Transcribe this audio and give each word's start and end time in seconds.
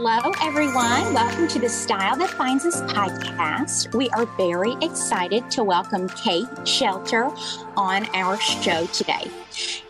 Hello, 0.00 0.30
everyone. 0.42 1.12
Welcome 1.12 1.48
to 1.48 1.58
the 1.58 1.68
Style 1.68 2.14
That 2.18 2.38
Binds 2.38 2.64
Us 2.64 2.82
podcast. 2.82 3.92
We 3.96 4.08
are 4.10 4.26
very 4.36 4.76
excited 4.80 5.50
to 5.50 5.64
welcome 5.64 6.08
Kate 6.10 6.46
Schelter 6.62 7.32
on 7.76 8.06
our 8.14 8.38
show 8.40 8.86
today. 8.86 9.28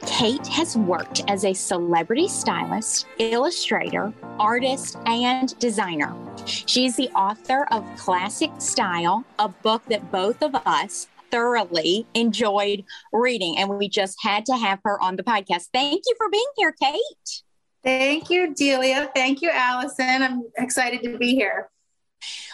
Kate 0.07 0.47
has 0.47 0.79
worked 0.79 1.21
as 1.29 1.45
a 1.45 1.53
celebrity 1.53 2.27
stylist, 2.27 3.05
illustrator, 3.19 4.11
artist, 4.39 4.97
and 5.05 5.57
designer. 5.59 6.17
She's 6.47 6.97
the 6.97 7.11
author 7.11 7.67
of 7.71 7.85
Classic 7.99 8.51
Style, 8.57 9.27
a 9.39 9.51
book 9.51 9.83
that 9.91 10.11
both 10.11 10.43
of 10.43 10.55
us 10.65 11.07
thoroughly 11.31 12.07
enjoyed 12.15 12.83
reading, 13.13 13.59
and 13.59 13.69
we 13.69 13.91
just 13.91 14.17
had 14.23 14.47
to 14.47 14.57
have 14.57 14.81
her 14.85 14.99
on 15.03 15.17
the 15.17 15.23
podcast. 15.23 15.67
Thank 15.75 16.05
you 16.07 16.15
for 16.17 16.31
being 16.31 16.49
here, 16.57 16.73
Kate. 16.73 17.43
Thank 17.85 18.31
you, 18.31 18.55
Delia. 18.55 19.11
Thank 19.15 19.41
you, 19.41 19.51
Allison. 19.51 20.23
I'm 20.23 20.43
excited 20.57 21.03
to 21.05 21.17
be 21.17 21.35
here. 21.35 21.71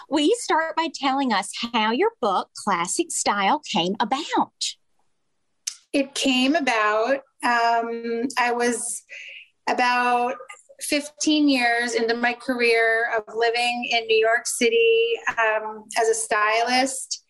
Will 0.08 0.20
you 0.20 0.36
start 0.38 0.76
by 0.76 0.88
telling 0.94 1.32
us 1.32 1.50
how 1.72 1.90
your 1.90 2.10
book, 2.20 2.50
Classic 2.56 3.10
Style, 3.10 3.60
came 3.60 3.96
about? 4.00 4.74
It 5.92 6.14
came 6.14 6.54
about, 6.54 7.20
um, 7.42 8.28
I 8.38 8.52
was 8.52 9.02
about 9.68 10.34
15 10.80 11.48
years 11.48 11.94
into 11.94 12.14
my 12.14 12.34
career 12.34 13.10
of 13.16 13.34
living 13.34 13.88
in 13.90 14.06
New 14.06 14.16
York 14.16 14.46
City 14.46 15.14
um, 15.38 15.84
as 15.98 16.08
a 16.08 16.14
stylist 16.14 17.24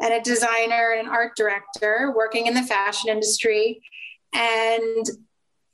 and 0.00 0.14
a 0.14 0.20
designer 0.20 0.94
and 0.96 1.08
an 1.08 1.12
art 1.12 1.32
director 1.36 2.12
working 2.16 2.46
in 2.46 2.54
the 2.54 2.62
fashion 2.62 3.10
industry. 3.10 3.82
And 4.32 5.06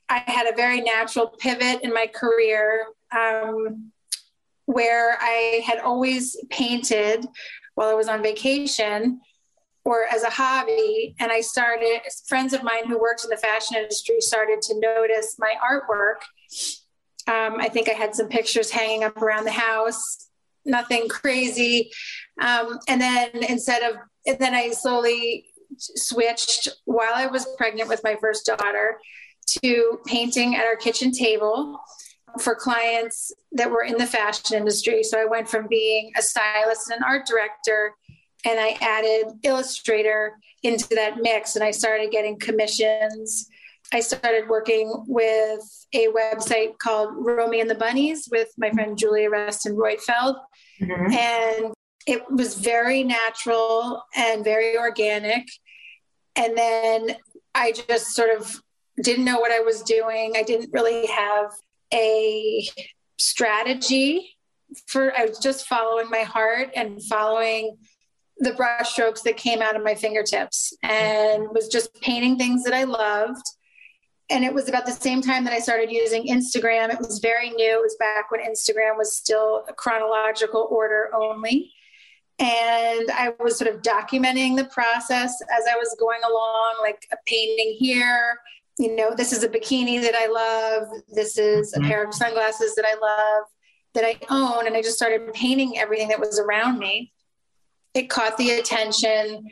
I 0.08 0.22
had 0.26 0.46
a 0.46 0.56
very 0.56 0.80
natural 0.80 1.28
pivot 1.28 1.82
in 1.82 1.92
my 1.92 2.06
career 2.06 2.86
um, 3.16 3.92
where 4.66 5.18
I 5.20 5.62
had 5.66 5.78
always 5.78 6.36
painted 6.50 7.26
while 7.74 7.88
I 7.88 7.94
was 7.94 8.08
on 8.08 8.22
vacation 8.22 9.20
or 9.84 10.04
as 10.12 10.22
a 10.22 10.30
hobby. 10.30 11.14
And 11.20 11.30
I 11.30 11.40
started, 11.40 12.00
friends 12.28 12.52
of 12.52 12.62
mine 12.62 12.86
who 12.86 13.00
worked 13.00 13.24
in 13.24 13.30
the 13.30 13.36
fashion 13.36 13.76
industry 13.76 14.20
started 14.20 14.62
to 14.62 14.80
notice 14.80 15.36
my 15.38 15.54
artwork. 15.62 16.22
Um, 17.28 17.60
I 17.60 17.68
think 17.68 17.88
I 17.88 17.92
had 17.92 18.14
some 18.14 18.28
pictures 18.28 18.70
hanging 18.70 19.04
up 19.04 19.16
around 19.20 19.44
the 19.44 19.52
house, 19.52 20.28
nothing 20.64 21.08
crazy. 21.08 21.90
Um, 22.40 22.78
and 22.88 23.00
then 23.00 23.30
instead 23.48 23.82
of, 23.82 23.96
and 24.26 24.38
then 24.38 24.54
I 24.54 24.70
slowly 24.70 25.46
switched 25.78 26.68
while 26.84 27.12
I 27.14 27.26
was 27.26 27.46
pregnant 27.56 27.88
with 27.88 28.02
my 28.02 28.16
first 28.20 28.46
daughter 28.46 28.98
to 29.62 30.00
painting 30.06 30.56
at 30.56 30.66
our 30.66 30.76
kitchen 30.76 31.12
table 31.12 31.78
for 32.40 32.54
clients 32.54 33.32
that 33.52 33.70
were 33.70 33.82
in 33.82 33.96
the 33.96 34.06
fashion 34.06 34.56
industry. 34.56 35.02
So 35.02 35.20
I 35.20 35.24
went 35.24 35.48
from 35.48 35.66
being 35.68 36.12
a 36.16 36.22
stylist 36.22 36.90
and 36.90 36.98
an 36.98 37.04
art 37.04 37.26
director, 37.26 37.94
and 38.44 38.60
I 38.60 38.76
added 38.80 39.38
illustrator 39.42 40.36
into 40.62 40.94
that 40.94 41.18
mix, 41.20 41.56
and 41.56 41.64
I 41.64 41.70
started 41.70 42.10
getting 42.10 42.38
commissions. 42.38 43.48
I 43.92 44.00
started 44.00 44.48
working 44.48 45.04
with 45.06 45.86
a 45.92 46.08
website 46.08 46.78
called 46.78 47.10
Romy 47.14 47.60
and 47.60 47.70
the 47.70 47.76
Bunnies 47.76 48.28
with 48.30 48.48
my 48.58 48.70
friend 48.70 48.98
Julia 48.98 49.30
Restoin 49.30 49.76
Roitfeld. 49.76 50.36
Mm-hmm. 50.80 51.12
And 51.12 51.74
it 52.06 52.28
was 52.30 52.54
very 52.56 53.04
natural 53.04 54.02
and 54.14 54.44
very 54.44 54.76
organic. 54.76 55.46
And 56.34 56.56
then 56.56 57.16
I 57.54 57.72
just 57.72 58.08
sort 58.08 58.36
of 58.38 58.60
didn't 59.02 59.24
know 59.24 59.38
what 59.38 59.52
I 59.52 59.60
was 59.60 59.82
doing. 59.82 60.34
I 60.36 60.42
didn't 60.42 60.72
really 60.72 61.06
have 61.06 61.52
a 61.92 62.68
strategy 63.18 64.36
for 64.86 65.16
I 65.16 65.24
was 65.24 65.38
just 65.38 65.66
following 65.66 66.10
my 66.10 66.22
heart 66.22 66.70
and 66.74 67.02
following 67.02 67.76
the 68.38 68.50
brushstrokes 68.50 69.22
that 69.22 69.36
came 69.36 69.62
out 69.62 69.76
of 69.76 69.82
my 69.82 69.94
fingertips 69.94 70.74
and 70.82 71.48
was 71.52 71.68
just 71.68 71.94
painting 72.00 72.36
things 72.36 72.64
that 72.64 72.74
I 72.74 72.84
loved. 72.84 73.44
And 74.28 74.44
it 74.44 74.52
was 74.52 74.68
about 74.68 74.86
the 74.86 74.92
same 74.92 75.22
time 75.22 75.44
that 75.44 75.52
I 75.52 75.60
started 75.60 75.90
using 75.90 76.26
Instagram. 76.26 76.92
It 76.92 76.98
was 76.98 77.20
very 77.20 77.50
new. 77.50 77.78
It 77.78 77.82
was 77.82 77.96
back 77.98 78.30
when 78.30 78.40
Instagram 78.40 78.98
was 78.98 79.16
still 79.16 79.64
chronological 79.76 80.66
order 80.70 81.10
only. 81.14 81.72
And 82.38 83.10
I 83.10 83.32
was 83.40 83.56
sort 83.56 83.72
of 83.72 83.80
documenting 83.80 84.56
the 84.56 84.66
process 84.66 85.40
as 85.56 85.64
I 85.72 85.76
was 85.76 85.96
going 85.98 86.20
along, 86.28 86.74
like 86.82 87.06
a 87.12 87.16
painting 87.24 87.76
here, 87.78 88.38
you 88.78 88.94
know, 88.94 89.14
this 89.14 89.32
is 89.32 89.42
a 89.42 89.48
bikini 89.48 90.00
that 90.02 90.14
I 90.14 90.26
love. 90.26 90.88
This 91.08 91.38
is 91.38 91.72
a 91.72 91.78
mm-hmm. 91.78 91.88
pair 91.88 92.04
of 92.04 92.14
sunglasses 92.14 92.74
that 92.74 92.84
I 92.86 92.94
love 92.94 93.46
that 93.94 94.04
I 94.04 94.18
own. 94.30 94.66
And 94.66 94.76
I 94.76 94.82
just 94.82 94.96
started 94.96 95.32
painting 95.32 95.78
everything 95.78 96.08
that 96.08 96.20
was 96.20 96.38
around 96.38 96.78
me. 96.78 97.12
It 97.94 98.10
caught 98.10 98.36
the 98.36 98.50
attention 98.50 99.46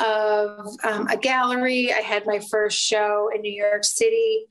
of 0.00 0.66
um, 0.82 1.06
a 1.06 1.16
gallery. 1.16 1.92
I 1.92 2.00
had 2.00 2.26
my 2.26 2.40
first 2.50 2.78
show 2.78 3.30
in 3.32 3.40
New 3.40 3.52
York 3.52 3.84
City 3.84 4.46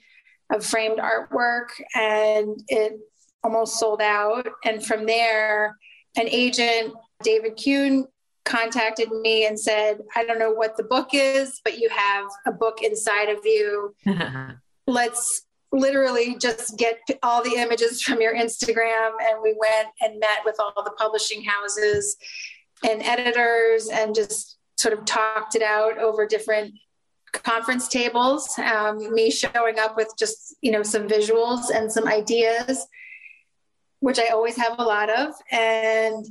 of 0.51 0.65
framed 0.65 0.99
artwork, 0.99 1.67
and 1.93 2.57
it 2.67 2.93
almost 3.43 3.77
sold 3.77 4.01
out. 4.01 4.47
And 4.63 4.83
from 4.83 5.05
there, 5.05 5.75
an 6.15 6.29
agent, 6.29 6.93
David 7.23 7.59
Kuhn, 7.61 8.07
contacted 8.45 9.11
me 9.11 9.45
and 9.45 9.59
said, 9.59 9.99
I 10.15 10.23
don't 10.23 10.39
know 10.39 10.51
what 10.51 10.77
the 10.77 10.83
book 10.83 11.09
is, 11.13 11.59
but 11.63 11.79
you 11.79 11.89
have 11.89 12.25
a 12.45 12.51
book 12.51 12.81
inside 12.81 13.29
of 13.29 13.39
you. 13.43 13.95
Let's 14.87 15.45
literally 15.71 16.37
just 16.37 16.77
get 16.77 16.99
all 17.21 17.43
the 17.43 17.55
images 17.57 18.01
from 18.01 18.21
your 18.21 18.35
Instagram. 18.35 19.11
And 19.21 19.41
we 19.43 19.55
went 19.59 19.89
and 20.01 20.19
met 20.19 20.39
with 20.45 20.55
all 20.59 20.83
the 20.83 20.91
publishing 20.91 21.43
houses 21.43 22.15
and 22.83 23.01
editors 23.03 23.89
and 23.89 24.15
just 24.15 24.57
sort 24.77 24.93
of 24.93 25.05
talked 25.05 25.55
it 25.55 25.61
out 25.61 25.97
over 25.97 26.25
different 26.25 26.73
conference 27.43 27.87
tables 27.87 28.57
um, 28.59 29.13
me 29.13 29.29
showing 29.29 29.77
up 29.77 29.97
with 29.97 30.09
just 30.17 30.55
you 30.61 30.71
know 30.71 30.83
some 30.83 31.07
visuals 31.07 31.63
and 31.73 31.91
some 31.91 32.07
ideas 32.07 32.87
which 33.99 34.19
i 34.19 34.27
always 34.27 34.55
have 34.55 34.79
a 34.79 34.83
lot 34.83 35.09
of 35.09 35.33
and 35.51 36.25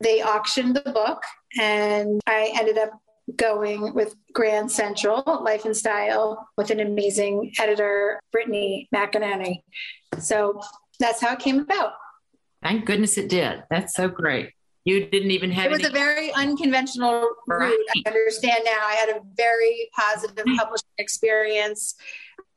they 0.00 0.22
auctioned 0.22 0.76
the 0.76 0.92
book 0.92 1.22
and 1.58 2.20
I 2.26 2.52
ended 2.58 2.78
up 2.78 2.90
going 3.36 3.94
with 3.94 4.14
Grand 4.32 4.70
Central 4.70 5.22
Life 5.42 5.64
and 5.64 5.76
Style 5.76 6.48
with 6.56 6.70
an 6.70 6.80
amazing 6.80 7.52
editor, 7.58 8.20
Brittany 8.32 8.88
McInerney. 8.94 9.62
So 10.18 10.60
that's 10.98 11.20
how 11.20 11.34
it 11.34 11.38
came 11.38 11.60
about. 11.60 11.92
Thank 12.62 12.86
goodness 12.86 13.18
it 13.18 13.28
did. 13.28 13.62
That's 13.70 13.94
so 13.94 14.08
great. 14.08 14.52
You 14.84 15.06
didn't 15.06 15.30
even 15.30 15.50
have 15.50 15.66
it 15.66 15.70
was 15.70 15.80
any- 15.80 15.90
a 15.90 15.92
very 15.92 16.32
unconventional 16.32 17.28
right. 17.46 17.70
route. 17.70 18.04
I 18.06 18.08
understand 18.08 18.60
now. 18.64 18.86
I 18.86 18.94
had 18.94 19.10
a 19.10 19.20
very 19.36 19.90
positive 19.94 20.46
publishing 20.56 20.88
experience 20.96 21.94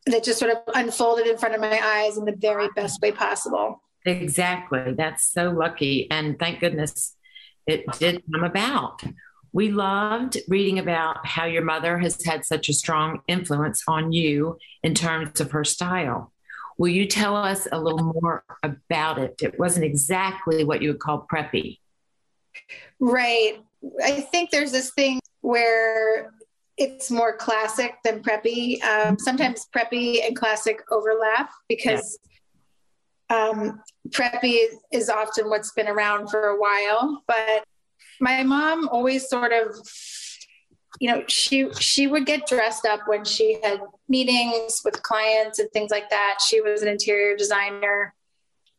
that 0.05 0.23
just 0.23 0.39
sort 0.39 0.51
of 0.51 0.59
unfolded 0.73 1.27
in 1.27 1.37
front 1.37 1.53
of 1.53 1.61
my 1.61 1.79
eyes 1.83 2.17
in 2.17 2.25
the 2.25 2.35
very 2.35 2.69
best 2.75 3.01
way 3.01 3.11
possible. 3.11 3.83
Exactly. 4.05 4.93
That's 4.97 5.29
so 5.31 5.49
lucky. 5.49 6.09
And 6.09 6.39
thank 6.39 6.61
goodness 6.61 7.15
it 7.67 7.85
did 7.99 8.23
come 8.31 8.43
about. 8.43 9.01
We 9.53 9.71
loved 9.71 10.37
reading 10.47 10.79
about 10.79 11.25
how 11.25 11.45
your 11.45 11.63
mother 11.63 11.97
has 11.99 12.23
had 12.25 12.45
such 12.45 12.69
a 12.69 12.73
strong 12.73 13.21
influence 13.27 13.83
on 13.87 14.13
you 14.13 14.57
in 14.83 14.95
terms 14.95 15.41
of 15.41 15.51
her 15.51 15.65
style. 15.65 16.31
Will 16.77 16.89
you 16.89 17.05
tell 17.05 17.35
us 17.35 17.67
a 17.71 17.79
little 17.79 18.13
more 18.21 18.43
about 18.63 19.19
it? 19.19 19.41
It 19.41 19.59
wasn't 19.59 19.85
exactly 19.85 20.63
what 20.63 20.81
you 20.81 20.89
would 20.89 20.99
call 20.99 21.27
preppy. 21.31 21.79
Right. 22.99 23.61
I 24.03 24.21
think 24.21 24.51
there's 24.51 24.71
this 24.71 24.91
thing 24.91 25.19
where 25.41 26.31
it's 26.77 27.11
more 27.11 27.35
classic 27.35 27.97
than 28.03 28.23
preppy. 28.23 28.81
Um, 28.83 29.19
sometimes 29.19 29.67
preppy 29.75 30.25
and 30.25 30.35
classic 30.35 30.81
overlap 30.91 31.51
because 31.67 32.17
um, 33.31 33.81
preppy 34.09 34.65
is 34.91 35.09
often 35.09 35.49
what's 35.49 35.71
been 35.71 35.87
around 35.87 36.29
for 36.29 36.49
a 36.49 36.59
while, 36.59 37.23
but 37.27 37.63
my 38.19 38.43
mom 38.43 38.87
always 38.89 39.27
sort 39.27 39.51
of 39.51 39.75
you 40.99 41.09
know 41.09 41.23
she 41.27 41.71
she 41.79 42.05
would 42.05 42.25
get 42.25 42.45
dressed 42.45 42.85
up 42.85 43.01
when 43.07 43.23
she 43.23 43.57
had 43.63 43.79
meetings 44.09 44.81
with 44.83 45.01
clients 45.01 45.57
and 45.57 45.69
things 45.71 45.89
like 45.89 46.09
that 46.09 46.37
she 46.45 46.61
was 46.61 46.81
an 46.81 46.89
interior 46.89 47.35
designer 47.35 48.13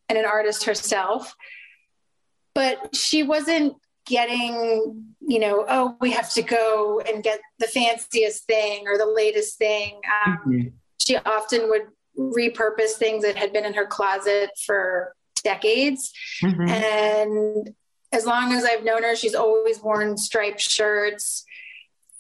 and 0.09 0.19
an 0.19 0.25
artist 0.25 0.65
herself 0.65 1.35
but 2.55 2.95
she 2.95 3.23
wasn't 3.23 3.75
getting 4.07 5.05
you 5.21 5.39
know 5.39 5.65
oh 5.69 5.97
we 6.01 6.11
have 6.11 6.31
to 6.31 6.43
go 6.43 7.01
and 7.01 7.25
get 7.25 7.41
the 7.59 7.67
fanciest 7.67 8.45
thing 8.45 8.85
or 8.87 8.99
the 8.99 9.07
latest 9.07 9.57
thing 9.59 10.01
um, 10.27 10.39
mm-hmm. 10.47 10.69
she 10.99 11.17
often 11.17 11.69
would 11.71 11.87
repurpose 12.19 12.93
things 12.93 13.25
that 13.25 13.37
had 13.37 13.53
been 13.53 13.65
in 13.65 13.75
her 13.75 13.87
closet 13.87 14.51
for 14.67 15.15
decades. 15.43 16.13
Mm-hmm. 16.43 16.69
And 16.69 17.75
as 18.13 18.27
long 18.27 18.53
as 18.53 18.65
I've 18.65 18.85
known 18.85 19.03
her, 19.03 19.17
she's 19.17 19.35
always 19.35 19.81
worn 19.81 20.17
striped 20.17 20.61
shirts, 20.61 21.45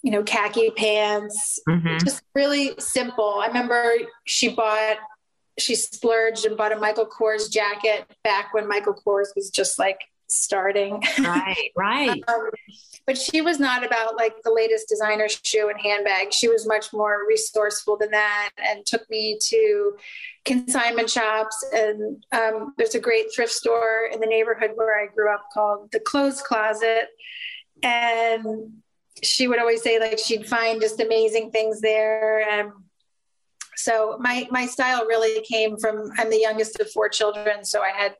you 0.03 0.11
know, 0.11 0.23
khaki 0.23 0.71
pants, 0.71 1.61
mm-hmm. 1.69 1.99
just 2.05 2.23
really 2.35 2.73
simple. 2.79 3.41
I 3.41 3.49
remember 3.49 3.93
she 4.25 4.55
bought 4.55 4.97
she 5.59 5.75
splurged 5.75 6.47
and 6.47 6.57
bought 6.57 6.73
a 6.73 6.77
Michael 6.77 7.07
Kors 7.07 7.51
jacket 7.51 8.07
back 8.25 8.55
when 8.55 8.67
Michael 8.67 8.95
Kors 8.95 9.29
was 9.37 9.51
just 9.51 9.79
like 9.79 9.99
starting. 10.33 11.03
Right, 11.19 11.71
right. 11.77 12.23
um, 12.29 12.51
but 13.07 13.19
she 13.19 13.41
was 13.41 13.59
not 13.59 13.85
about 13.85 14.17
like 14.17 14.35
the 14.45 14.53
latest 14.53 14.89
designer 14.89 15.29
shoe 15.29 15.69
and 15.69 15.81
handbag. 15.81 16.33
She 16.33 16.49
was 16.49 16.67
much 16.67 16.93
more 16.93 17.27
resourceful 17.29 17.97
than 17.99 18.11
that 18.13 18.51
and 18.59 18.87
took 18.87 19.09
me 19.11 19.39
to 19.49 19.97
consignment 20.45 21.11
shops. 21.11 21.65
And 21.73 22.25
um, 22.33 22.75
there's 22.79 22.95
a 22.95 23.01
great 23.01 23.27
thrift 23.35 23.53
store 23.53 24.09
in 24.13 24.21
the 24.21 24.27
neighborhood 24.27 24.73
where 24.75 24.99
I 24.99 25.07
grew 25.13 25.33
up 25.33 25.45
called 25.53 25.91
the 25.93 26.01
Clothes 26.01 26.43
Closet. 26.43 27.09
And 27.83 28.73
she 29.23 29.49
would 29.49 29.59
always 29.59 29.83
say 29.83 29.99
like 29.99 30.19
she'd 30.19 30.47
find 30.47 30.81
just 30.81 31.01
amazing 31.01 31.51
things 31.51 31.81
there. 31.81 32.49
And 32.49 32.73
so 33.77 34.17
my 34.21 34.47
my 34.51 34.67
style 34.67 35.07
really 35.07 35.45
came 35.45 35.77
from 35.77 36.11
I'm 36.19 36.31
the 36.31 36.41
youngest 36.41 36.79
of 36.81 36.91
four 36.91 37.09
children, 37.09 37.65
so 37.65 37.83
I 37.83 37.91
had 37.91 38.15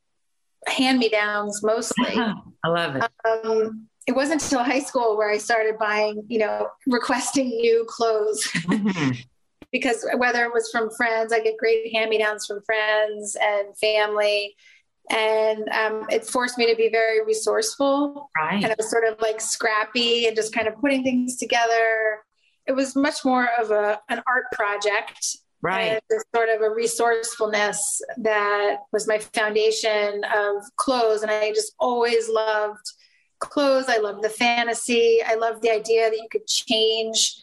hand 0.67 0.99
me 0.99 1.09
downs 1.09 1.63
mostly. 1.63 2.17
I 2.65 2.69
love 2.69 2.97
it. 2.97 3.05
Um, 3.25 3.89
it 4.07 4.13
wasn't 4.13 4.43
until 4.43 4.63
high 4.63 4.81
school 4.81 5.17
where 5.17 5.31
I 5.31 5.39
started 5.39 5.79
buying, 5.79 6.25
you 6.29 6.39
know, 6.39 6.69
requesting 6.87 7.49
new 7.49 7.85
clothes. 7.89 8.49
Mm-hmm. 8.63 9.11
because 9.71 10.07
whether 10.17 10.45
it 10.45 10.53
was 10.53 10.71
from 10.71 10.91
friends, 10.91 11.33
I 11.33 11.41
get 11.41 11.57
great 11.57 11.93
hand 11.95 12.11
me 12.11 12.19
downs 12.19 12.47
from 12.47 12.63
friends 12.63 13.37
and 13.41 13.77
family. 13.77 14.55
And 15.11 15.69
um, 15.71 16.07
it 16.11 16.25
forced 16.27 16.59
me 16.59 16.71
to 16.71 16.77
be 16.77 16.89
very 16.89 17.25
resourceful. 17.25 18.31
Right. 18.37 18.63
And 18.63 18.67
I 18.67 18.75
was 18.77 18.91
sort 18.91 19.05
of 19.05 19.21
like 19.21 19.41
scrappy 19.41 20.27
and 20.27 20.37
just 20.37 20.55
kind 20.55 20.69
of 20.69 20.77
putting 20.77 21.03
things 21.03 21.37
together. 21.37 22.21
It 22.67 22.73
was 22.73 22.95
much 22.95 23.25
more 23.25 23.49
of 23.59 23.71
a, 23.71 24.01
an 24.09 24.23
art 24.27 24.45
project 24.53 25.37
right. 25.63 26.01
Sort 26.35 26.49
of 26.49 26.61
a 26.63 26.71
resourcefulness 26.71 28.03
that 28.19 28.79
was 28.93 29.07
my 29.09 29.19
foundation 29.19 30.25
of 30.25 30.63
clothes. 30.77 31.23
And 31.23 31.31
i 31.31 31.51
just 31.53 31.75
always 31.79 32.29
loved 32.29 32.85
clothes. 33.39 33.87
I 33.89 33.99
loved 33.99 34.23
the 34.23 34.29
fantasy. 34.29 35.21
I 35.25 35.35
loved 35.35 35.63
the 35.63 35.71
idea 35.71 36.11
that 36.11 36.17
you 36.17 36.29
could 36.31 36.47
change 36.47 37.37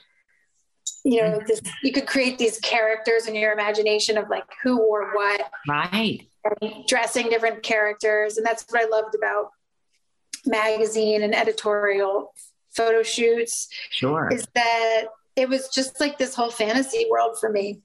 you 1.06 1.22
know 1.22 1.38
mm-hmm. 1.38 1.48
this 1.48 1.62
you 1.82 1.94
could 1.94 2.06
create 2.08 2.38
these 2.38 2.60
characters 2.60 3.26
in 3.26 3.34
your 3.34 3.54
imagination 3.54 4.18
of 4.18 4.30
like 4.30 4.44
who 4.62 4.78
wore 4.78 5.14
what. 5.14 5.50
Right. 5.68 6.28
Dressing 6.88 7.30
different 7.30 7.64
characters. 7.64 8.38
And 8.38 8.46
that's 8.46 8.66
what 8.70 8.82
i 8.82 8.88
loved 8.88 9.16
about 9.16 9.52
magazine 10.46 11.24
and 11.24 11.36
editorial 11.36 12.34
photo 12.72 13.04
shoots 13.04 13.68
sure. 13.90 14.30
is 14.32 14.48
that 14.56 15.06
it 15.36 15.50
was 15.50 15.70
just 15.70 16.00
like 16.00 16.18
this 16.18 16.36
whole 16.36 16.52
fantasy 16.52 17.06
world 17.10 17.38
for 17.40 17.50
me 17.50 17.80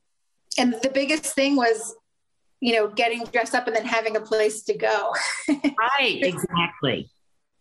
and 0.58 0.74
the 0.82 0.90
biggest 0.90 1.34
thing 1.34 1.56
was 1.56 1.94
you 2.60 2.72
know 2.74 2.88
getting 2.88 3.24
dressed 3.24 3.54
up 3.54 3.66
and 3.66 3.76
then 3.76 3.84
having 3.84 4.16
a 4.16 4.20
place 4.20 4.62
to 4.64 4.76
go. 4.76 5.12
Right 5.98 6.20
exactly. 6.22 7.10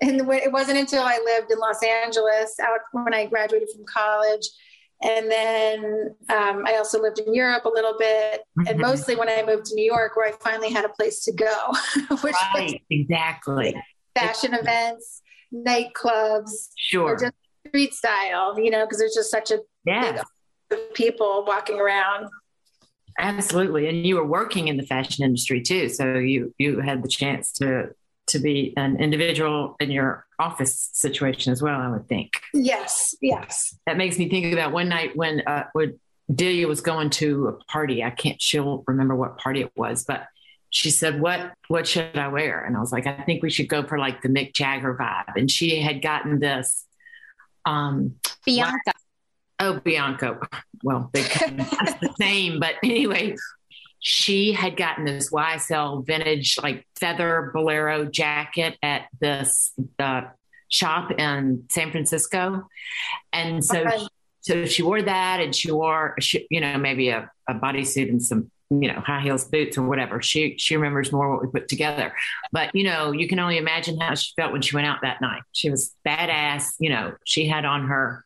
And 0.02 0.22
it 0.22 0.52
wasn't 0.52 0.80
until 0.80 1.04
i 1.04 1.20
lived 1.24 1.52
in 1.52 1.60
los 1.60 1.84
angeles 1.84 2.60
out 2.60 2.80
when 2.92 3.14
i 3.14 3.26
graduated 3.26 3.70
from 3.76 3.86
college. 3.86 4.48
And 5.02 5.30
then 5.30 6.16
um, 6.30 6.64
i 6.66 6.76
also 6.78 7.02
lived 7.02 7.20
in 7.20 7.34
europe 7.34 7.66
a 7.66 7.70
little 7.70 7.96
bit. 7.98 8.42
Mm-hmm. 8.58 8.68
and 8.68 8.80
mostly 8.80 9.16
when 9.16 9.30
i 9.30 9.44
moved 9.46 9.66
to 9.66 9.76
new 9.76 9.86
york 9.86 10.16
where 10.16 10.30
i 10.30 10.32
finally 10.40 10.72
had 10.72 10.86
a 10.86 10.90
place 10.90 11.24
to 11.26 11.34
go 11.34 11.74
which 12.22 12.36
right, 12.56 12.72
was 12.72 12.74
exactly. 12.90 13.76
fashion 14.16 14.54
events 14.54 15.22
nightclubs 15.54 16.70
sure. 16.78 17.18
just 17.20 17.34
street 17.68 17.94
style 17.94 18.58
you 18.60 18.70
know 18.70 18.86
because 18.86 19.00
there's 19.00 19.14
just 19.14 19.32
such 19.32 19.52
a 19.52 19.60
yeah 19.86 20.22
people 20.94 21.44
walking 21.46 21.80
around 21.80 22.28
Absolutely, 23.20 23.88
and 23.88 24.06
you 24.06 24.16
were 24.16 24.26
working 24.26 24.68
in 24.68 24.78
the 24.78 24.86
fashion 24.86 25.24
industry 25.24 25.62
too, 25.62 25.90
so 25.90 26.16
you 26.16 26.54
you 26.58 26.80
had 26.80 27.04
the 27.04 27.08
chance 27.08 27.52
to 27.54 27.90
to 28.28 28.40
be 28.40 28.74
an 28.78 29.02
individual 29.02 29.76
in 29.80 29.92
your 29.92 30.26
office 30.40 30.90
situation 30.94 31.52
as 31.52 31.62
well. 31.62 31.80
I 31.80 31.90
would 31.90 32.08
think. 32.08 32.42
Yes, 32.54 33.16
yes. 33.22 33.76
That 33.86 33.98
makes 33.98 34.18
me 34.18 34.30
think 34.30 34.54
about 34.54 34.72
one 34.72 34.90
night 34.90 35.16
when 35.16 35.42
uh, 35.42 35.66
when 35.74 36.00
Delia 36.34 36.68
was 36.68 36.82
going 36.82 37.10
to 37.12 37.48
a 37.48 37.54
party. 37.66 38.04
I 38.04 38.10
can't. 38.10 38.42
She'll 38.42 38.84
remember 38.88 39.16
what 39.16 39.38
party 39.38 39.62
it 39.62 39.72
was, 39.76 40.06
but 40.06 40.28
she 40.70 40.90
said, 40.90 41.22
"What 41.22 41.54
what 41.68 41.88
should 41.88 42.18
I 42.18 42.30
wear?" 42.30 42.64
And 42.64 42.76
I 42.76 42.80
was 42.80 42.92
like, 42.92 43.06
"I 43.06 43.22
think 43.24 43.44
we 43.44 43.50
should 43.50 43.68
go 43.68 43.84
for 43.84 44.00
like 44.00 44.22
the 44.22 44.30
Mick 44.30 44.54
Jagger 44.54 44.96
vibe." 44.96 45.36
And 45.36 45.52
she 45.52 45.82
had 45.82 46.02
gotten 46.02 46.40
this 46.40 46.86
um, 47.66 48.16
Bianca 48.46 48.94
oh 49.64 49.80
Bianca. 49.80 50.40
Well, 50.84 51.10
they 51.14 51.22
that's 51.22 52.00
the 52.00 52.14
same, 52.20 52.60
but 52.60 52.76
anyway, 52.84 53.36
she 54.00 54.52
had 54.52 54.76
gotten 54.76 55.06
this 55.06 55.32
YSL 55.32 56.06
vintage 56.06 56.58
like 56.62 56.86
feather 57.00 57.52
bolero 57.54 58.06
jacket 58.06 58.78
at 58.84 59.08
this 59.20 59.72
uh, 60.00 60.24
shop 60.68 61.12
in 61.12 61.66
San 61.70 61.92
Francisco, 61.92 62.68
and 63.32 63.64
so 63.64 63.82
okay. 63.82 64.08
so 64.42 64.66
she 64.66 64.84
wore 64.84 65.02
that, 65.02 65.40
and 65.40 65.56
she 65.56 65.72
wore 65.72 66.16
she, 66.20 66.46
you 66.50 66.60
know 66.60 66.78
maybe 66.78 67.10
a, 67.10 67.32
a 67.48 67.54
bodysuit 67.54 68.10
and 68.10 68.22
some 68.22 68.52
you 68.70 68.92
know 68.92 69.00
high 69.00 69.22
heels 69.22 69.46
boots 69.46 69.78
or 69.78 69.84
whatever 69.84 70.20
she 70.22 70.56
she 70.58 70.76
remembers 70.76 71.12
more 71.12 71.32
what 71.32 71.44
we 71.44 71.48
put 71.48 71.68
together 71.68 72.12
but 72.52 72.74
you 72.74 72.84
know 72.84 73.12
you 73.12 73.28
can 73.28 73.38
only 73.38 73.58
imagine 73.58 74.00
how 74.00 74.16
she 74.16 74.34
felt 74.36 74.52
when 74.52 74.64
she 74.64 74.76
went 74.76 74.88
out 74.88 75.00
that 75.04 75.22
night 75.22 75.44
she 75.52 75.70
was 75.70 75.94
badass 76.08 76.74
you 76.80 76.90
know 76.90 77.14
she 77.24 77.46
had 77.46 77.66
on 77.66 77.88
her 77.88 78.26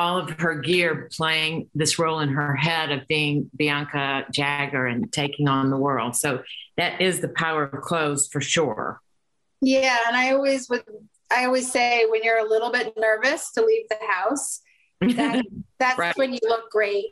all 0.00 0.16
of 0.16 0.30
her 0.40 0.54
gear 0.54 1.10
playing 1.14 1.68
this 1.74 1.98
role 1.98 2.20
in 2.20 2.30
her 2.30 2.56
head 2.56 2.90
of 2.90 3.06
being 3.06 3.50
Bianca 3.54 4.24
Jagger 4.32 4.86
and 4.86 5.12
taking 5.12 5.46
on 5.46 5.68
the 5.68 5.76
world. 5.76 6.16
So 6.16 6.42
that 6.78 7.02
is 7.02 7.20
the 7.20 7.28
power 7.28 7.64
of 7.64 7.82
clothes 7.82 8.26
for 8.32 8.40
sure. 8.40 8.98
Yeah, 9.60 9.98
and 10.08 10.16
I 10.16 10.32
always 10.32 10.70
would 10.70 10.84
I 11.30 11.44
always 11.44 11.70
say 11.70 12.06
when 12.08 12.22
you're 12.24 12.38
a 12.38 12.48
little 12.48 12.72
bit 12.72 12.94
nervous 12.96 13.52
to 13.52 13.62
leave 13.62 13.86
the 13.90 13.98
house, 14.08 14.62
that, 15.02 15.44
that's 15.78 15.98
right. 15.98 16.16
when 16.16 16.32
you 16.32 16.40
look 16.44 16.70
great. 16.70 17.04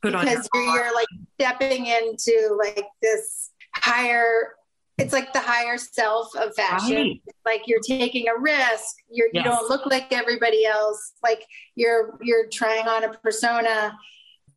Put 0.00 0.12
because 0.12 0.48
you're, 0.54 0.62
you're 0.62 0.94
like 0.94 1.08
stepping 1.40 1.86
into 1.86 2.56
like 2.62 2.86
this 3.02 3.50
higher 3.74 4.52
it's 4.98 5.12
like 5.12 5.32
the 5.32 5.40
higher 5.40 5.76
self 5.76 6.34
of 6.36 6.54
fashion. 6.54 6.96
Right. 6.96 7.22
Like 7.44 7.62
you're 7.66 7.80
taking 7.80 8.26
a 8.28 8.38
risk. 8.38 8.96
You're, 9.10 9.28
yes. 9.32 9.44
You 9.44 9.50
don't 9.50 9.68
look 9.68 9.86
like 9.86 10.12
everybody 10.12 10.64
else. 10.64 11.12
Like 11.22 11.44
you're 11.74 12.18
you're 12.22 12.46
trying 12.48 12.86
on 12.88 13.04
a 13.04 13.12
persona, 13.12 13.96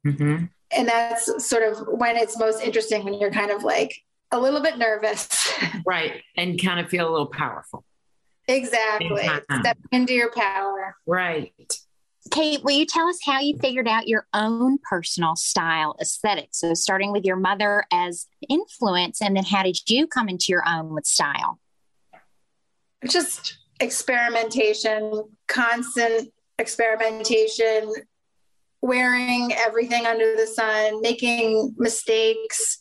mm-hmm. 0.06 0.46
and 0.72 0.88
that's 0.88 1.46
sort 1.46 1.64
of 1.64 1.88
when 1.88 2.16
it's 2.16 2.38
most 2.38 2.64
interesting 2.64 3.04
when 3.04 3.16
you're 3.16 3.32
kind 3.32 3.52
of 3.52 3.64
like 3.64 3.94
a 4.32 4.40
little 4.40 4.62
bit 4.62 4.78
nervous, 4.78 5.52
right, 5.86 6.22
and 6.38 6.62
kind 6.62 6.80
of 6.80 6.90
feel 6.90 7.10
a 7.10 7.12
little 7.12 7.28
powerful. 7.28 7.84
Exactly, 8.48 9.30
step 9.60 9.78
into 9.92 10.14
your 10.14 10.32
power. 10.32 10.96
Right. 11.06 11.54
Kate, 12.32 12.64
will 12.64 12.78
you 12.78 12.86
tell 12.86 13.08
us 13.08 13.20
how 13.24 13.40
you 13.40 13.58
figured 13.58 13.88
out 13.88 14.08
your 14.08 14.28
own 14.34 14.78
personal 14.90 15.36
style 15.36 15.96
aesthetic? 16.02 16.50
So, 16.52 16.74
starting 16.74 17.12
with 17.12 17.26
your 17.26 17.36
mother 17.36 17.86
as 17.92 18.28
influence, 18.50 19.22
and 19.22 19.36
then 19.36 19.44
how 19.44 19.64
did 19.64 19.78
you 19.88 20.08
come 20.08 20.30
into 20.30 20.46
your 20.50 20.64
own 20.68 20.94
with 20.94 21.06
style? 21.06 21.60
Just 23.08 23.58
experimentation, 23.80 25.24
constant 25.48 26.32
experimentation, 26.58 27.94
wearing 28.82 29.54
everything 29.54 30.06
under 30.06 30.36
the 30.36 30.48
sun, 30.48 31.02
making 31.02 31.76
mistakes. 31.78 32.80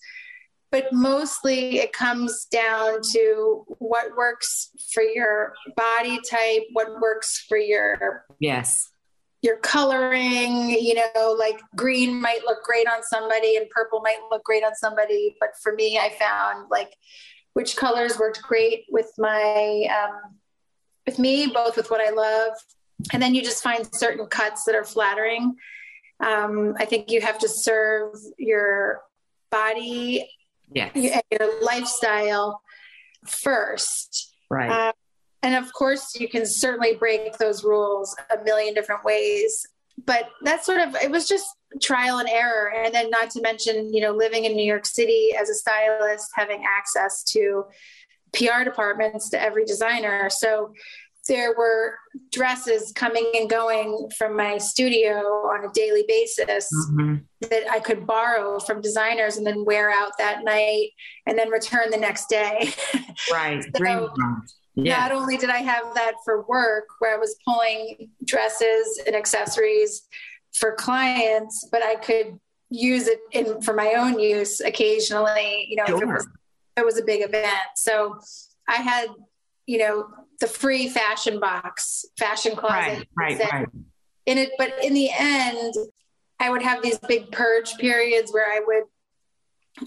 But 0.70 0.92
mostly 0.92 1.78
it 1.78 1.94
comes 1.94 2.46
down 2.50 3.00
to 3.12 3.64
what 3.78 4.14
works 4.16 4.70
for 4.92 5.02
your 5.02 5.54
body 5.76 6.18
type, 6.28 6.62
what 6.74 7.00
works 7.00 7.42
for 7.48 7.56
your 7.56 8.26
yes 8.38 8.90
your 9.40 9.56
coloring, 9.58 10.70
you 10.70 10.94
know, 10.94 11.36
like 11.38 11.60
green 11.76 12.20
might 12.20 12.40
look 12.44 12.62
great 12.64 12.88
on 12.88 13.02
somebody 13.02 13.56
and 13.56 13.70
purple 13.70 14.00
might 14.00 14.18
look 14.30 14.42
great 14.44 14.64
on 14.64 14.74
somebody. 14.74 15.36
But 15.38 15.50
for 15.62 15.74
me, 15.74 15.98
I 15.98 16.10
found 16.18 16.68
like 16.70 16.92
which 17.52 17.76
colors 17.76 18.18
worked 18.18 18.42
great 18.42 18.84
with 18.90 19.10
my, 19.16 19.86
um, 19.90 20.34
with 21.06 21.18
me, 21.18 21.46
both 21.46 21.76
with 21.76 21.90
what 21.90 22.00
I 22.00 22.10
love. 22.10 22.52
And 23.12 23.22
then 23.22 23.34
you 23.34 23.42
just 23.42 23.62
find 23.62 23.88
certain 23.94 24.26
cuts 24.26 24.64
that 24.64 24.74
are 24.74 24.84
flattering. 24.84 25.54
Um, 26.20 26.74
I 26.78 26.84
think 26.84 27.10
you 27.10 27.20
have 27.20 27.38
to 27.38 27.48
serve 27.48 28.16
your 28.38 29.02
body 29.50 30.28
yes. 30.72 30.90
and 30.94 31.22
your 31.30 31.62
lifestyle 31.62 32.60
first. 33.24 34.34
Right. 34.50 34.88
Um, 34.88 34.92
and 35.48 35.64
of 35.64 35.72
course, 35.72 36.14
you 36.20 36.28
can 36.28 36.44
certainly 36.44 36.94
break 36.94 37.38
those 37.38 37.64
rules 37.64 38.14
a 38.30 38.44
million 38.44 38.74
different 38.74 39.02
ways. 39.02 39.66
But 40.04 40.28
that's 40.42 40.66
sort 40.66 40.78
of, 40.78 40.94
it 40.96 41.10
was 41.10 41.26
just 41.26 41.46
trial 41.80 42.18
and 42.18 42.28
error. 42.28 42.70
And 42.70 42.94
then, 42.94 43.08
not 43.08 43.30
to 43.30 43.40
mention, 43.40 43.92
you 43.92 44.02
know, 44.02 44.12
living 44.12 44.44
in 44.44 44.54
New 44.54 44.66
York 44.66 44.84
City 44.84 45.30
as 45.40 45.48
a 45.48 45.54
stylist, 45.54 46.28
having 46.34 46.64
access 46.68 47.24
to 47.32 47.64
PR 48.34 48.62
departments 48.62 49.30
to 49.30 49.40
every 49.40 49.64
designer. 49.64 50.28
So 50.28 50.74
there 51.28 51.54
were 51.56 51.98
dresses 52.30 52.92
coming 52.94 53.30
and 53.34 53.48
going 53.48 54.10
from 54.18 54.36
my 54.36 54.58
studio 54.58 55.14
on 55.48 55.64
a 55.64 55.72
daily 55.72 56.04
basis 56.06 56.68
mm-hmm. 56.90 57.16
that 57.40 57.70
I 57.70 57.80
could 57.80 58.06
borrow 58.06 58.58
from 58.58 58.82
designers 58.82 59.38
and 59.38 59.46
then 59.46 59.64
wear 59.64 59.90
out 59.90 60.12
that 60.18 60.44
night 60.44 60.90
and 61.26 61.38
then 61.38 61.48
return 61.48 61.90
the 61.90 61.96
next 61.96 62.28
day. 62.28 62.74
Right. 63.32 63.64
so 63.76 64.10
yeah. 64.84 64.98
Not 64.98 65.12
only 65.12 65.36
did 65.36 65.50
I 65.50 65.58
have 65.58 65.94
that 65.94 66.14
for 66.24 66.42
work 66.42 66.86
where 66.98 67.14
I 67.14 67.18
was 67.18 67.36
pulling 67.44 68.10
dresses 68.24 69.00
and 69.06 69.16
accessories 69.16 70.02
for 70.52 70.74
clients, 70.74 71.68
but 71.70 71.82
I 71.82 71.96
could 71.96 72.38
use 72.70 73.08
it 73.08 73.20
in 73.32 73.60
for 73.62 73.74
my 73.74 73.94
own 73.94 74.18
use 74.18 74.60
occasionally, 74.60 75.66
you 75.68 75.76
know, 75.76 75.86
sure. 75.86 75.96
if 75.96 76.02
it 76.02 76.06
was, 76.06 76.24
if 76.24 76.82
it 76.82 76.84
was 76.84 76.98
a 76.98 77.04
big 77.04 77.22
event. 77.22 77.48
So 77.76 78.18
I 78.68 78.76
had, 78.76 79.06
you 79.66 79.78
know, 79.78 80.08
the 80.40 80.46
free 80.46 80.88
fashion 80.88 81.40
box, 81.40 82.04
fashion 82.18 82.54
closet. 82.54 83.06
Right, 83.16 83.38
right, 83.38 83.52
right. 83.52 83.68
In 84.26 84.38
it, 84.38 84.50
but 84.58 84.74
in 84.84 84.94
the 84.94 85.10
end, 85.16 85.74
I 86.38 86.50
would 86.50 86.62
have 86.62 86.82
these 86.82 86.98
big 86.98 87.32
purge 87.32 87.76
periods 87.78 88.32
where 88.32 88.46
I 88.46 88.60
would 88.64 88.84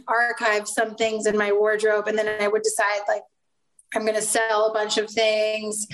archive 0.07 0.67
some 0.67 0.95
things 0.95 1.25
in 1.25 1.38
my 1.38 1.51
wardrobe 1.51 2.07
and 2.07 2.17
then 2.17 2.41
I 2.41 2.48
would 2.48 2.63
decide 2.63 3.01
like 3.07 3.24
I'm 3.93 4.03
going 4.03 4.15
to 4.15 4.21
sell 4.21 4.69
a 4.69 4.74
bunch 4.74 4.98
of 4.98 5.10
things. 5.10 5.88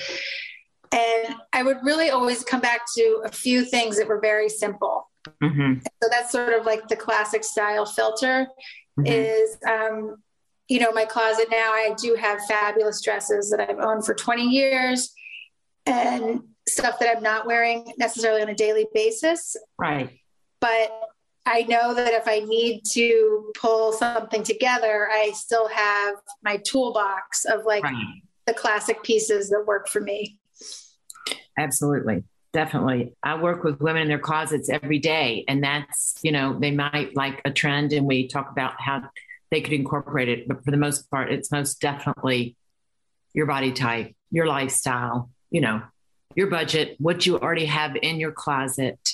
And 0.91 1.35
I 1.53 1.63
would 1.63 1.77
really 1.83 2.09
always 2.09 2.43
come 2.43 2.61
back 2.61 2.81
to 2.95 3.21
a 3.25 3.29
few 3.29 3.65
things 3.65 3.97
that 3.97 4.07
were 4.07 4.19
very 4.21 4.49
simple. 4.49 5.09
Mm-hmm. 5.43 5.79
So 6.01 6.09
that's 6.09 6.31
sort 6.31 6.53
of 6.53 6.65
like 6.65 6.87
the 6.87 6.95
classic 6.95 7.43
style 7.43 7.85
filter 7.85 8.47
mm-hmm. 8.97 9.05
is, 9.05 9.57
um, 9.67 10.17
you 10.69 10.79
know, 10.79 10.91
my 10.91 11.05
closet 11.05 11.47
now, 11.51 11.71
I 11.71 11.93
do 12.01 12.15
have 12.15 12.39
fabulous 12.47 13.01
dresses 13.01 13.49
that 13.49 13.59
I've 13.59 13.79
owned 13.79 14.05
for 14.05 14.13
20 14.13 14.43
years 14.43 15.13
and 15.85 16.41
stuff 16.67 16.99
that 16.99 17.15
I'm 17.15 17.23
not 17.23 17.45
wearing 17.47 17.93
necessarily 17.97 18.41
on 18.41 18.49
a 18.49 18.55
daily 18.55 18.87
basis. 18.93 19.55
Right. 19.77 20.19
But 20.59 20.91
I 21.47 21.61
know 21.61 21.93
that 21.93 22.13
if 22.13 22.27
I 22.27 22.39
need 22.39 22.81
to 22.91 23.51
pull 23.57 23.93
something 23.93 24.43
together, 24.43 25.07
I 25.09 25.31
still 25.33 25.69
have 25.69 26.15
my 26.43 26.57
toolbox 26.57 27.45
of 27.45 27.63
like 27.65 27.83
right. 27.83 28.21
the 28.45 28.53
classic 28.53 29.01
pieces 29.01 29.49
that 29.49 29.63
work 29.65 29.87
for 29.87 30.01
me. 30.01 30.39
Absolutely. 31.57 32.25
Definitely. 32.51 33.13
I 33.23 33.41
work 33.41 33.63
with 33.63 33.79
women 33.79 34.01
in 34.01 34.07
their 34.09 34.19
closets 34.19 34.67
every 34.67 34.99
day. 34.99 35.45
And 35.47 35.63
that's, 35.63 36.15
you 36.21 36.33
know, 36.33 36.57
they 36.59 36.71
might 36.71 37.15
like 37.15 37.41
a 37.45 37.51
trend 37.51 37.93
and 37.93 38.05
we 38.05 38.27
talk 38.27 38.51
about 38.51 38.81
how 38.81 39.03
they 39.49 39.61
could 39.61 39.73
incorporate 39.73 40.27
it. 40.27 40.49
But 40.49 40.65
for 40.65 40.71
the 40.71 40.77
most 40.77 41.09
part, 41.09 41.31
it's 41.31 41.49
most 41.49 41.79
definitely 41.79 42.57
your 43.33 43.45
body 43.45 43.71
type, 43.71 44.13
your 44.31 44.47
lifestyle, 44.47 45.29
you 45.49 45.61
know, 45.61 45.81
your 46.35 46.47
budget, 46.47 46.95
what 46.99 47.25
you 47.25 47.39
already 47.39 47.65
have 47.65 47.95
in 47.95 48.19
your 48.19 48.33
closet 48.33 49.06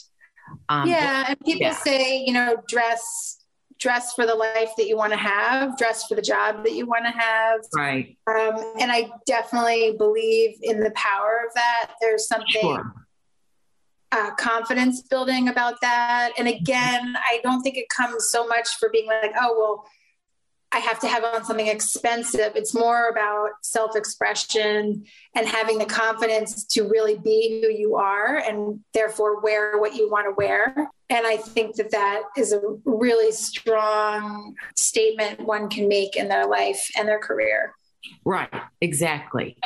um, 0.70 0.88
yeah, 0.88 1.26
and 1.30 1.40
people 1.42 1.68
yeah. 1.68 1.74
say, 1.74 2.24
you 2.24 2.34
know, 2.34 2.58
dress 2.68 3.44
dress 3.80 4.14
for 4.14 4.26
the 4.26 4.34
life 4.34 4.70
that 4.78 4.88
you 4.88 4.96
want 4.96 5.12
to 5.12 5.18
have, 5.18 5.78
dress 5.78 6.06
for 6.08 6.16
the 6.16 6.22
job 6.22 6.64
that 6.64 6.74
you 6.74 6.86
want 6.86 7.06
to 7.06 7.12
have. 7.12 7.60
Right. 7.76 8.18
Um, 8.28 8.74
and 8.80 8.92
I 8.92 9.10
definitely 9.26 9.96
believe 9.98 10.56
in 10.62 10.80
the 10.80 10.92
power 10.92 11.42
of 11.46 11.54
that. 11.56 11.92
There's 12.00 12.28
something 12.28 12.62
sure. 12.62 12.94
uh, 14.14 14.32
confidence 14.36 15.02
building 15.02 15.50
about 15.50 15.82
that. 15.82 16.32
And 16.38 16.48
again, 16.48 17.16
I 17.18 17.42
don't 17.44 17.62
think 17.62 17.76
it 17.76 17.90
comes 17.90 18.30
so 18.30 18.48
much 18.48 18.70
for 18.80 18.90
being 18.90 19.08
like, 19.08 19.34
oh, 19.40 19.56
well, 19.60 19.86
I 20.74 20.80
have 20.80 21.00
to 21.02 21.08
have 21.08 21.24
on 21.24 21.46
something 21.46 21.68
expensive. 21.68 22.56
It's 22.56 22.74
more 22.74 23.10
about 23.10 23.52
self 23.62 23.96
expression 23.96 25.06
and 25.36 25.48
having 25.48 25.78
the 25.78 25.86
confidence 25.86 26.64
to 26.66 26.84
really 26.88 27.18
be 27.18 27.62
who 27.62 27.72
you 27.72 27.96
are 27.96 28.38
and 28.38 28.80
therefore 28.94 29.40
wear 29.42 29.78
what 29.80 29.96
you 29.96 30.10
want 30.10 30.26
to 30.26 30.32
wear. 30.36 30.74
And 31.10 31.28
I 31.28 31.38
think 31.38 31.76
that 31.76 31.92
that 31.92 32.24
is 32.36 32.54
a 32.54 32.62
really 32.86 33.32
strong 33.32 34.56
statement 34.76 35.42
one 35.42 35.70
can 35.70 35.88
make 35.88 36.16
in 36.16 36.28
their 36.28 36.48
life 36.48 36.90
and 36.98 37.08
their 37.08 37.20
career. 37.20 37.76
Right, 38.26 38.50
exactly. 38.82 39.58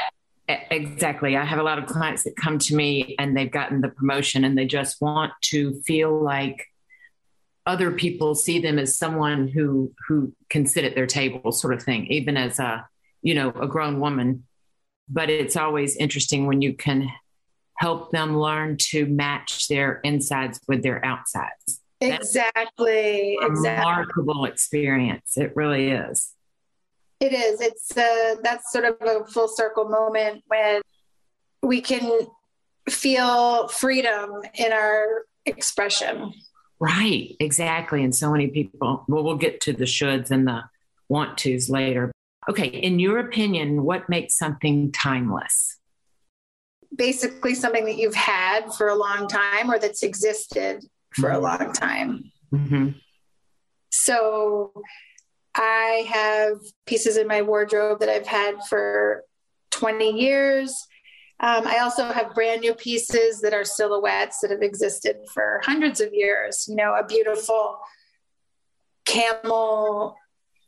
Exactly. 0.50 1.36
I 1.36 1.44
have 1.44 1.60
a 1.60 1.64
lot 1.64 1.78
of 1.78 1.88
clients 1.88 2.24
that 2.24 2.36
come 2.36 2.58
to 2.60 2.76
me 2.76 3.16
and 3.20 3.36
they've 3.36 3.52
gotten 3.52 3.82
the 3.82 3.90
promotion 3.90 4.44
and 4.44 4.58
they 4.58 4.66
just 4.66 5.02
want 5.02 5.34
to 5.44 5.82
feel 5.82 6.22
like 6.22 6.68
other 7.67 7.91
people 7.91 8.33
see 8.33 8.59
them 8.59 8.79
as 8.79 8.97
someone 8.97 9.47
who 9.47 9.93
who 10.07 10.33
can 10.50 10.65
sit 10.65 10.86
at 10.86 10.95
their 10.95 11.05
table 11.05 11.51
sort 11.51 11.74
of 11.74 11.83
thing 11.83 12.07
even 12.07 12.38
as 12.38 12.59
a 12.59 12.88
you 13.21 13.36
know 13.36 13.50
a 13.50 13.67
grown 13.67 14.00
woman. 14.00 14.45
But 15.09 15.29
it's 15.29 15.55
always 15.55 15.95
interesting 15.97 16.47
when 16.47 16.62
you 16.62 16.74
can 16.74 17.09
help 17.75 18.12
them 18.12 18.38
learn 18.38 18.77
to 18.77 19.05
match 19.05 19.67
their 19.67 20.00
insides 20.03 20.59
with 20.67 20.81
their 20.81 21.03
outsides. 21.05 21.81
Exactly 22.01 23.38
remarkable 23.41 24.45
exactly. 24.45 24.50
experience. 24.50 25.38
It 25.38 25.55
really 25.55 25.89
is. 25.89 26.33
It 27.19 27.33
is. 27.33 27.59
It's 27.62 27.95
uh 27.97 28.36
that's 28.43 28.71
sort 28.71 28.86
of 28.86 28.95
a 29.01 29.25
full 29.25 29.47
circle 29.50 29.89
moment 29.89 30.43
when 30.47 30.81
we 31.62 31.81
can 31.81 32.27
feel 32.89 33.67
freedom 33.67 34.41
in 34.53 34.71
our 34.71 35.25
expression 35.45 36.33
Right, 36.79 37.36
exactly. 37.39 38.03
And 38.03 38.15
so 38.15 38.31
many 38.31 38.48
people, 38.48 39.03
well, 39.07 39.24
we'll 39.24 39.38
get 39.38 39.62
to 39.62 39.74
the 39.74 39.86
shoulds 39.86 40.29
and 40.31 40.48
the 40.48 40.63
want 41.10 41.38
tos 41.38 41.69
later. 41.69 42.12
Okay, 42.50 42.67
in 42.67 43.00
your 43.00 43.19
opinion, 43.19 43.84
what 43.84 44.07
makes 44.07 44.38
something 44.38 44.91
timeless? 44.91 45.79
Basically, 46.96 47.53
something 47.53 47.86
that 47.86 47.98
you've 47.98 48.15
had 48.15 48.74
for 48.74 48.88
a 48.88 48.96
long 48.96 49.27
time 49.27 49.69
or 49.69 49.79
that's 49.79 50.03
existed 50.03 50.86
for 51.12 51.29
a 51.29 51.34
mm-hmm. 51.34 51.43
long 51.43 51.74
time. 51.74 52.31
Mm-hmm. 52.53 52.89
So, 53.91 54.72
I 55.55 56.05
have 56.07 56.60
pieces 56.86 57.17
in 57.17 57.27
my 57.27 57.41
wardrobe 57.41 58.00
that 58.00 58.10
I've 58.10 58.27
had 58.27 58.63
for 58.69 59.24
20 59.72 60.12
years. 60.12 60.88
Um, 61.39 61.67
I 61.67 61.79
also 61.79 62.06
have 62.06 62.34
brand 62.34 62.62
new 62.62 62.74
pieces 62.74 63.41
that 63.41 63.53
are 63.53 63.63
silhouettes 63.63 64.39
that 64.41 64.51
have 64.51 64.63
existed 64.63 65.17
for 65.34 65.62
hundreds 65.63 66.01
of 66.01 66.13
years. 66.13 66.65
You 66.67 66.75
know, 66.75 66.96
a 66.96 67.06
beautiful 67.06 67.77
camel 69.06 70.15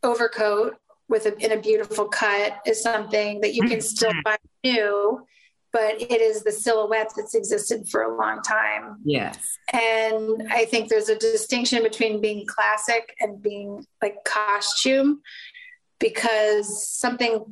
overcoat 0.03 0.75
with 1.07 1.25
a, 1.25 1.35
in 1.43 1.51
a 1.51 1.59
beautiful 1.59 2.05
cut 2.05 2.59
is 2.65 2.81
something 2.81 3.41
that 3.41 3.55
you 3.55 3.67
can 3.67 3.81
still 3.81 4.13
buy 4.23 4.37
mm-hmm. 4.63 4.75
new, 4.75 5.25
but 5.73 5.99
it 6.01 6.21
is 6.21 6.43
the 6.43 6.51
silhouette 6.51 7.11
that's 7.17 7.33
existed 7.33 7.89
for 7.89 8.03
a 8.03 8.15
long 8.15 8.41
time. 8.43 8.97
Yes. 9.03 9.57
And 9.73 10.47
I 10.51 10.65
think 10.65 10.89
there's 10.89 11.09
a 11.09 11.17
distinction 11.17 11.81
between 11.81 12.21
being 12.21 12.45
classic 12.45 13.15
and 13.19 13.41
being 13.41 13.85
like 14.01 14.23
costume 14.23 15.21
because 15.99 16.87
something 16.87 17.43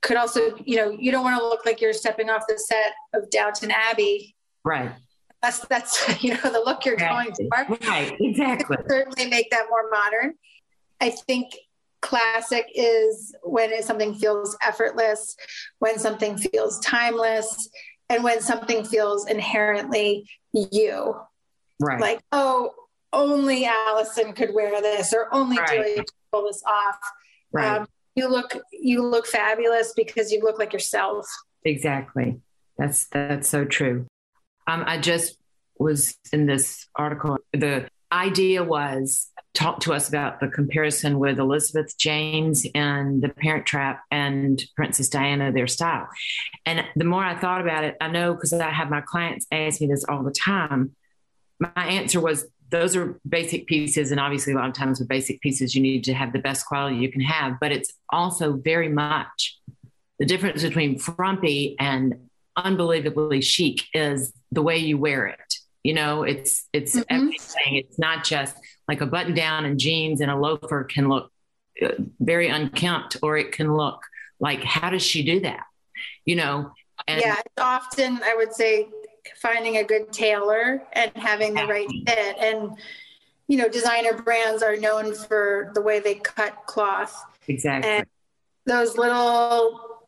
could 0.00 0.16
also, 0.16 0.56
you 0.64 0.76
know, 0.76 0.90
you 0.90 1.10
don't 1.10 1.24
want 1.24 1.38
to 1.38 1.44
look 1.44 1.66
like 1.66 1.80
you're 1.80 1.92
stepping 1.92 2.30
off 2.30 2.44
the 2.48 2.58
set 2.58 2.92
of 3.14 3.30
Downton 3.30 3.70
Abbey. 3.70 4.34
Right. 4.64 4.92
That's 5.42 5.60
that's 5.66 6.22
you 6.22 6.34
know 6.34 6.40
the 6.42 6.62
look 6.64 6.84
you're 6.84 6.96
going 6.96 7.32
for. 7.34 7.76
Right. 7.88 8.16
Exactly. 8.20 8.76
certainly 8.88 9.26
make 9.26 9.50
that 9.50 9.66
more 9.70 9.88
modern. 9.90 10.34
I 11.00 11.10
think 11.10 11.52
classic 12.00 12.66
is 12.74 13.34
when 13.42 13.82
something 13.82 14.14
feels 14.14 14.56
effortless, 14.62 15.36
when 15.78 15.98
something 15.98 16.36
feels 16.36 16.80
timeless, 16.80 17.68
and 18.08 18.24
when 18.24 18.40
something 18.40 18.84
feels 18.84 19.28
inherently 19.28 20.28
you. 20.52 21.14
Right. 21.80 22.00
Like, 22.00 22.20
oh, 22.32 22.72
only 23.12 23.66
Allison 23.66 24.32
could 24.32 24.52
wear 24.54 24.80
this, 24.80 25.12
or 25.12 25.32
only 25.32 25.58
right. 25.58 25.68
Julia 25.68 25.96
could 25.96 26.06
pull 26.32 26.46
this 26.46 26.62
off. 26.66 26.98
Right. 27.52 27.78
Um, 27.78 27.88
you 28.18 28.28
look 28.28 28.56
you 28.72 29.02
look 29.02 29.26
fabulous 29.26 29.92
because 29.96 30.32
you 30.32 30.40
look 30.42 30.58
like 30.58 30.72
yourself. 30.72 31.26
Exactly. 31.64 32.40
That's 32.76 33.06
that's 33.06 33.48
so 33.48 33.64
true. 33.64 34.06
Um, 34.66 34.84
i 34.86 34.98
just 34.98 35.38
was 35.78 36.18
in 36.32 36.46
this 36.46 36.86
article 36.96 37.38
the 37.52 37.88
idea 38.10 38.64
was 38.64 39.28
talk 39.54 39.80
to 39.80 39.92
us 39.92 40.08
about 40.08 40.40
the 40.40 40.48
comparison 40.48 41.18
with 41.18 41.38
elizabeth 41.38 41.96
james 41.96 42.66
and 42.74 43.22
the 43.22 43.28
parent 43.28 43.64
trap 43.64 44.02
and 44.10 44.64
princess 44.76 45.08
diana 45.08 45.52
their 45.52 45.66
style. 45.66 46.08
And 46.66 46.84
the 46.96 47.04
more 47.04 47.24
i 47.24 47.38
thought 47.38 47.60
about 47.60 47.84
it 47.84 47.96
i 48.00 48.08
know 48.08 48.34
because 48.34 48.52
i 48.52 48.70
have 48.70 48.90
my 48.90 49.00
clients 49.00 49.46
ask 49.52 49.80
me 49.80 49.86
this 49.86 50.04
all 50.04 50.22
the 50.22 50.32
time. 50.32 50.94
My 51.60 51.86
answer 51.98 52.20
was 52.20 52.46
those 52.70 52.94
are 52.96 53.18
basic 53.28 53.66
pieces 53.66 54.10
and 54.10 54.20
obviously 54.20 54.52
a 54.52 54.56
lot 54.56 54.68
of 54.68 54.74
times 54.74 54.98
with 54.98 55.08
basic 55.08 55.40
pieces 55.40 55.74
you 55.74 55.80
need 55.80 56.04
to 56.04 56.12
have 56.12 56.32
the 56.32 56.38
best 56.38 56.66
quality 56.66 56.96
you 56.96 57.10
can 57.10 57.20
have 57.20 57.58
but 57.60 57.72
it's 57.72 57.92
also 58.10 58.52
very 58.52 58.88
much 58.88 59.58
the 60.18 60.26
difference 60.26 60.62
between 60.62 60.98
frumpy 60.98 61.76
and 61.78 62.28
unbelievably 62.56 63.40
chic 63.40 63.84
is 63.94 64.32
the 64.50 64.62
way 64.62 64.76
you 64.76 64.98
wear 64.98 65.26
it. 65.26 65.54
You 65.84 65.94
know 65.94 66.24
it's 66.24 66.66
it's 66.72 66.96
mm-hmm. 66.96 67.14
everything. 67.14 67.76
It's 67.76 67.98
not 67.98 68.24
just 68.24 68.56
like 68.88 69.00
a 69.00 69.06
button 69.06 69.34
down 69.34 69.64
and 69.64 69.78
jeans 69.78 70.20
and 70.20 70.30
a 70.30 70.36
loafer 70.36 70.84
can 70.84 71.08
look 71.08 71.30
uh, 71.80 71.90
very 72.20 72.48
unkempt 72.48 73.18
or 73.22 73.36
it 73.36 73.52
can 73.52 73.74
look 73.74 74.00
like 74.40 74.62
how 74.64 74.90
does 74.90 75.02
she 75.02 75.22
do 75.22 75.40
that? 75.40 75.62
You 76.24 76.36
know 76.36 76.72
And 77.06 77.20
yeah, 77.20 77.36
it's 77.38 77.62
often 77.62 78.20
I 78.22 78.34
would 78.34 78.52
say 78.52 78.88
finding 79.36 79.76
a 79.76 79.84
good 79.84 80.12
tailor 80.12 80.82
and 80.92 81.10
having 81.14 81.54
the 81.54 81.66
right 81.66 81.88
fit. 82.06 82.36
And 82.38 82.76
you 83.48 83.56
know, 83.56 83.68
designer 83.68 84.12
brands 84.12 84.62
are 84.62 84.76
known 84.76 85.14
for 85.14 85.72
the 85.74 85.80
way 85.80 86.00
they 86.00 86.16
cut 86.16 86.66
cloth. 86.66 87.24
Exactly. 87.48 87.90
And 87.90 88.06
those 88.66 88.98
little, 88.98 90.02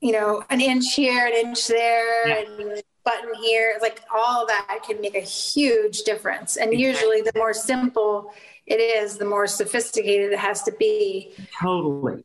you 0.00 0.12
know, 0.12 0.44
an 0.50 0.60
inch 0.60 0.94
here, 0.94 1.26
an 1.26 1.32
inch 1.32 1.66
there, 1.66 2.28
yeah. 2.28 2.44
and 2.46 2.82
button 3.04 3.34
here, 3.42 3.78
like 3.80 4.02
all 4.14 4.46
that 4.46 4.80
can 4.86 5.00
make 5.00 5.14
a 5.14 5.20
huge 5.20 6.02
difference. 6.02 6.58
And 6.58 6.78
usually, 6.78 7.22
the 7.22 7.32
more 7.34 7.54
simple 7.54 8.34
it 8.66 8.76
is, 8.76 9.16
the 9.16 9.24
more 9.24 9.46
sophisticated 9.46 10.32
it 10.32 10.38
has 10.38 10.62
to 10.64 10.72
be. 10.72 11.32
Totally. 11.62 12.22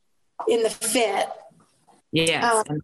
In 0.49 0.63
the 0.63 0.69
fit. 0.69 1.29
Yes. 2.11 2.43
Um, 2.69 2.81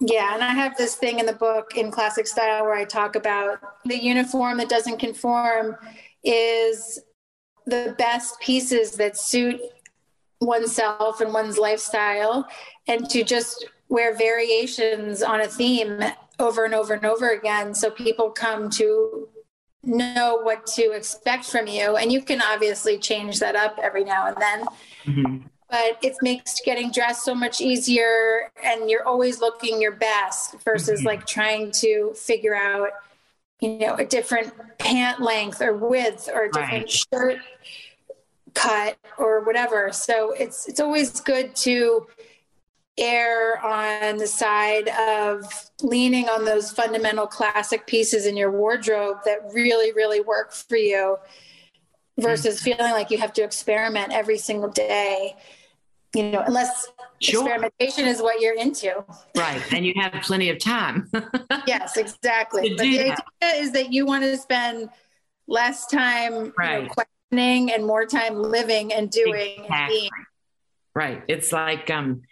yeah, 0.00 0.34
and 0.34 0.44
I 0.44 0.50
have 0.50 0.76
this 0.76 0.94
thing 0.94 1.18
in 1.18 1.26
the 1.26 1.32
book 1.32 1.76
in 1.76 1.90
classic 1.90 2.26
style 2.26 2.64
where 2.64 2.74
I 2.74 2.84
talk 2.84 3.16
about 3.16 3.58
the 3.84 4.00
uniform 4.00 4.58
that 4.58 4.68
doesn't 4.68 4.98
conform 4.98 5.76
is 6.22 7.00
the 7.66 7.94
best 7.98 8.38
pieces 8.40 8.92
that 8.92 9.16
suit 9.16 9.60
oneself 10.40 11.20
and 11.20 11.34
one's 11.34 11.58
lifestyle 11.58 12.46
and 12.86 13.10
to 13.10 13.24
just 13.24 13.66
wear 13.88 14.16
variations 14.16 15.22
on 15.22 15.40
a 15.40 15.48
theme 15.48 16.00
over 16.38 16.64
and 16.64 16.74
over 16.74 16.94
and 16.94 17.04
over 17.04 17.30
again 17.30 17.74
so 17.74 17.90
people 17.90 18.30
come 18.30 18.70
to 18.70 19.28
know 19.82 20.38
what 20.42 20.64
to 20.66 20.92
expect 20.92 21.44
from 21.44 21.66
you. 21.66 21.96
And 21.96 22.12
you 22.12 22.22
can 22.22 22.40
obviously 22.40 22.98
change 22.98 23.40
that 23.40 23.56
up 23.56 23.78
every 23.82 24.04
now 24.04 24.28
and 24.28 24.36
then. 24.36 24.64
Mm-hmm 25.04 25.46
but 25.70 25.98
it 26.02 26.16
makes 26.22 26.60
getting 26.64 26.90
dressed 26.90 27.24
so 27.24 27.34
much 27.34 27.60
easier 27.60 28.50
and 28.62 28.88
you're 28.88 29.06
always 29.06 29.40
looking 29.40 29.80
your 29.80 29.92
best 29.92 30.56
versus 30.64 31.00
mm-hmm. 31.00 31.08
like 31.08 31.26
trying 31.26 31.70
to 31.70 32.12
figure 32.14 32.54
out 32.54 32.90
you 33.60 33.78
know 33.78 33.94
a 33.94 34.04
different 34.04 34.52
pant 34.78 35.20
length 35.20 35.60
or 35.60 35.74
width 35.74 36.28
or 36.32 36.44
a 36.44 36.52
different 36.52 36.84
right. 36.84 36.90
shirt 36.90 37.38
cut 38.54 38.96
or 39.18 39.40
whatever 39.44 39.92
so 39.92 40.32
it's 40.32 40.68
it's 40.68 40.80
always 40.80 41.20
good 41.20 41.54
to 41.54 42.06
err 42.96 43.64
on 43.64 44.16
the 44.16 44.26
side 44.26 44.88
of 44.88 45.44
leaning 45.82 46.28
on 46.28 46.44
those 46.44 46.70
fundamental 46.70 47.26
classic 47.26 47.86
pieces 47.86 48.26
in 48.26 48.36
your 48.36 48.50
wardrobe 48.50 49.18
that 49.24 49.38
really 49.52 49.92
really 49.92 50.20
work 50.20 50.52
for 50.52 50.76
you 50.76 51.16
versus 52.18 52.56
mm-hmm. 52.56 52.76
feeling 52.76 52.92
like 52.92 53.10
you 53.10 53.18
have 53.18 53.32
to 53.32 53.42
experiment 53.42 54.12
every 54.12 54.38
single 54.38 54.70
day 54.70 55.36
you 56.14 56.30
know, 56.30 56.42
unless 56.46 56.88
sure. 57.20 57.42
experimentation 57.42 58.06
is 58.06 58.22
what 58.22 58.40
you're 58.40 58.54
into. 58.54 59.04
Right. 59.36 59.62
And 59.72 59.84
you 59.84 59.92
have 59.96 60.12
plenty 60.22 60.50
of 60.50 60.58
time. 60.58 61.10
yes, 61.66 61.96
exactly. 61.96 62.70
but 62.70 62.78
the 62.78 62.98
that. 62.98 63.24
idea 63.42 63.62
is 63.62 63.72
that 63.72 63.92
you 63.92 64.06
want 64.06 64.24
to 64.24 64.36
spend 64.36 64.88
less 65.46 65.86
time 65.86 66.52
right. 66.56 66.82
you 66.82 66.88
know, 66.88 66.94
questioning 66.94 67.72
and 67.72 67.84
more 67.84 68.06
time 68.06 68.36
living 68.36 68.92
and 68.92 69.10
doing 69.10 69.60
exactly. 69.60 69.76
and 69.76 69.88
being. 69.88 70.10
Right. 70.94 71.22
It's 71.28 71.52
like 71.52 71.90
um, 71.90 72.22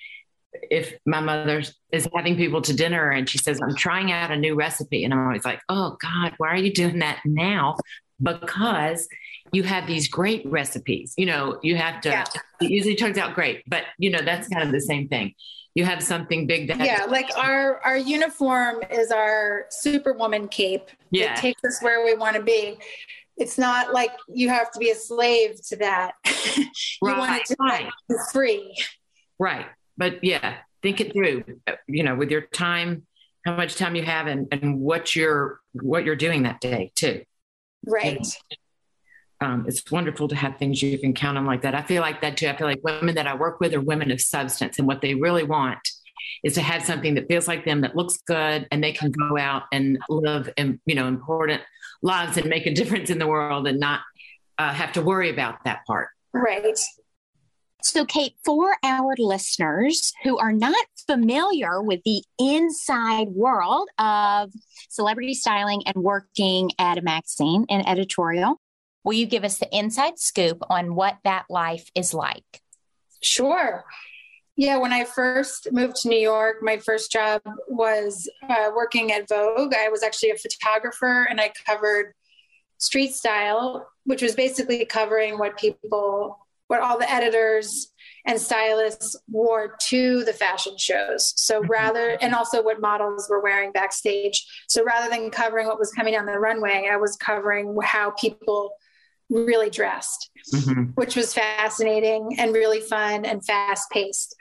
if 0.70 0.94
my 1.06 1.20
mother 1.20 1.62
is 1.92 2.08
having 2.14 2.36
people 2.36 2.62
to 2.62 2.75
dinner 2.75 3.10
and 3.10 3.28
she 3.28 3.38
says, 3.38 3.60
I'm 3.62 3.75
trying 3.75 4.12
out 4.12 4.30
a 4.30 4.36
new 4.36 4.54
recipe. 4.54 5.04
And 5.04 5.12
I'm 5.12 5.26
always 5.26 5.44
like, 5.44 5.60
oh 5.68 5.96
God, 6.00 6.34
why 6.38 6.48
are 6.48 6.56
you 6.56 6.72
doing 6.72 7.00
that 7.00 7.20
now? 7.25 7.76
Because 8.22 9.08
you 9.52 9.62
have 9.62 9.86
these 9.86 10.08
great 10.08 10.44
recipes. 10.46 11.14
You 11.16 11.26
know, 11.26 11.58
you 11.62 11.76
have 11.76 12.00
to, 12.02 12.10
yeah. 12.10 12.25
it 12.60 12.70
usually 12.70 12.96
turns 12.96 13.18
out 13.18 13.34
great, 13.34 13.62
but 13.66 13.84
you 13.98 14.10
know, 14.10 14.20
that's 14.20 14.48
kind 14.48 14.64
of 14.64 14.72
the 14.72 14.80
same 14.80 15.08
thing. 15.08 15.34
You 15.76 15.84
have 15.84 16.02
something 16.02 16.46
big 16.46 16.68
that 16.68 16.78
yeah, 16.78 17.04
like 17.04 17.28
our 17.36 17.82
our 17.82 17.98
uniform 17.98 18.76
is 18.90 19.10
our 19.10 19.66
superwoman 19.68 20.48
cape. 20.48 20.88
Yeah, 21.10 21.34
it 21.34 21.36
takes 21.36 21.62
us 21.64 21.82
where 21.82 22.02
we 22.02 22.14
want 22.14 22.34
to 22.34 22.42
be. 22.42 22.78
It's 23.36 23.58
not 23.58 23.92
like 23.92 24.12
you 24.26 24.48
have 24.48 24.72
to 24.72 24.78
be 24.78 24.88
a 24.88 24.94
slave 24.94 25.60
to 25.69 25.76
that. 25.76 26.14
you 26.56 26.64
right, 27.02 27.19
want 27.19 27.36
it 27.36 27.45
to 27.49 27.56
right. 27.60 27.90
be 28.08 28.14
free. 28.32 28.75
Right, 29.38 29.66
but 29.97 30.23
yeah, 30.23 30.56
think 30.82 31.00
it 31.00 31.13
through. 31.13 31.45
You 31.87 32.02
know, 32.02 32.15
with 32.15 32.30
your 32.30 32.43
time, 32.43 33.06
how 33.45 33.56
much 33.56 33.76
time 33.76 33.95
you 33.95 34.02
have, 34.02 34.26
and 34.26 34.49
and 34.52 34.80
what 34.80 35.15
you're 35.15 35.61
what 35.73 36.04
you're 36.04 36.17
doing 36.17 36.45
that 36.45 36.61
day 36.61 36.93
too. 36.95 37.23
Right. 37.87 38.19
And, 38.19 38.26
um, 39.41 39.67
it's 39.69 39.91
wonderful 39.91 40.28
to 40.28 40.35
have 40.35 40.56
things 40.56 40.82
you 40.82 40.99
can 40.99 41.13
count 41.13 41.37
on 41.37 41.45
like 41.45 41.63
that. 41.63 41.75
I 41.75 41.82
feel 41.82 42.00
like 42.00 42.23
that 42.23 42.39
too. 42.39 42.49
I 42.49 42.56
feel 42.56 42.67
like 42.67 42.80
women 42.82 43.17
that 43.17 43.26
I 43.26 43.35
work 43.35 43.61
with 43.61 43.75
are 43.75 43.80
women 43.80 44.11
of 44.11 44.21
substance, 44.21 44.78
and 44.78 44.87
what 44.87 45.02
they 45.02 45.15
really 45.15 45.45
want 45.45 45.80
is 46.43 46.54
to 46.54 46.63
have 46.63 46.82
something 46.82 47.15
that 47.15 47.28
feels 47.28 47.47
like 47.49 47.65
them, 47.65 47.82
that 47.82 47.97
looks 47.97 48.19
good, 48.26 48.67
and 48.71 48.82
they 48.82 48.93
can 48.93 49.11
go 49.11 49.39
out 49.39 49.65
and 49.73 49.99
live, 50.09 50.50
in, 50.56 50.80
you 50.87 50.95
know, 50.95 51.06
important 51.06 51.63
lives 52.02 52.37
and 52.37 52.47
make 52.49 52.67
a 52.67 52.75
difference 52.80 53.11
in 53.11 53.19
the 53.19 53.26
world, 53.26 53.67
and 53.67 53.78
not 53.78 54.00
uh, 54.59 54.73
have 54.73 54.93
to 54.93 55.02
worry 55.02 55.30
about 55.30 55.65
that 55.65 55.85
part. 55.87 56.09
Right. 56.32 56.78
So, 57.82 58.04
Kate, 58.04 58.34
for 58.45 58.76
our 58.82 59.15
listeners 59.19 60.12
who 60.25 60.39
are 60.39 60.52
not 60.52 60.75
familiar 61.06 61.80
with 61.82 62.00
the 62.04 62.23
inside 62.39 63.28
world 63.28 63.89
of 63.99 64.52
celebrity 64.89 65.34
styling 65.34 65.82
and 65.86 65.97
working 65.97 66.73
at 66.78 66.99
a 66.99 67.02
magazine 67.02 67.65
and 67.71 67.89
editorial, 67.89 68.60
Will 69.06 69.12
you 69.12 69.26
give 69.26 69.45
us 69.45 69.58
the 69.58 69.69
inside 69.71 70.19
scoop 70.19 70.65
on 70.69 70.97
what 70.97 71.19
that 71.23 71.45
life 71.49 71.89
is 71.95 72.12
like? 72.12 72.60
Sure. 73.23 73.84
Yeah, 74.56 74.78
when 74.78 74.93
I 74.93 75.04
first 75.04 75.69
moved 75.71 75.95
to 75.99 76.08
New 76.08 76.19
York, 76.19 76.56
my 76.60 76.78
first 76.78 77.12
job 77.12 77.41
was 77.69 78.28
uh, 78.49 78.71
working 78.75 79.12
at 79.12 79.28
Vogue. 79.28 79.75
I 79.75 79.91
was 79.91 80.02
actually 80.02 80.30
a 80.30 80.36
photographer 80.36 81.28
and 81.30 81.41
I 81.41 81.52
covered 81.65 82.15
street 82.78 83.12
style, 83.15 83.86
which 84.06 84.23
was 84.23 84.34
basically 84.34 84.84
covering 84.84 85.39
what 85.39 85.56
people, 85.56 86.45
what 86.69 86.81
all 86.81 86.99
the 86.99 87.11
editors 87.11 87.93
and 88.26 88.41
stylists 88.41 89.17
wore 89.31 89.76
to 89.81 90.25
the 90.25 90.33
fashion 90.33 90.76
shows. 90.76 91.33
So 91.37 91.61
mm-hmm. 91.61 91.71
rather, 91.71 92.19
and 92.21 92.35
also 92.35 92.63
what 92.63 92.81
models 92.81 93.29
were 93.31 93.41
wearing 93.41 93.73
backstage. 93.73 94.45
So 94.69 94.85
rather 94.85 95.09
than 95.09 95.31
covering 95.31 95.67
what 95.67 95.79
was 95.79 95.93
coming 95.93 96.17
on 96.17 96.26
the 96.26 96.39
runway, 96.39 96.89
I 96.91 96.97
was 96.97 97.17
covering 97.17 97.76
how 97.83 98.11
people 98.11 98.73
really 99.31 99.71
dressed, 99.71 100.31
mm-hmm. 100.52 100.91
which 100.95 101.17
was 101.17 101.35
fascinating 101.35 102.37
and 102.39 102.52
really 102.52 102.81
fun 102.81 103.25
and 103.25 103.45
fast 103.45 103.91
paced. 103.91 104.35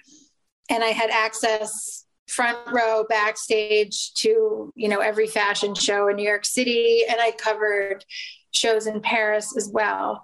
And 0.70 0.84
I 0.84 0.88
had 0.88 1.10
access 1.12 2.06
front 2.28 2.58
row 2.72 3.06
backstage 3.08 4.14
to, 4.16 4.74
you 4.76 4.88
know, 4.88 5.00
every 5.00 5.28
fashion 5.28 5.76
show 5.76 6.08
in 6.08 6.16
New 6.16 6.28
York 6.28 6.46
City. 6.46 7.04
And 7.08 7.18
I 7.20 7.32
covered 7.32 8.04
shows 8.52 8.88
in 8.88 9.02
Paris 9.02 9.56
as 9.56 9.70
well. 9.72 10.24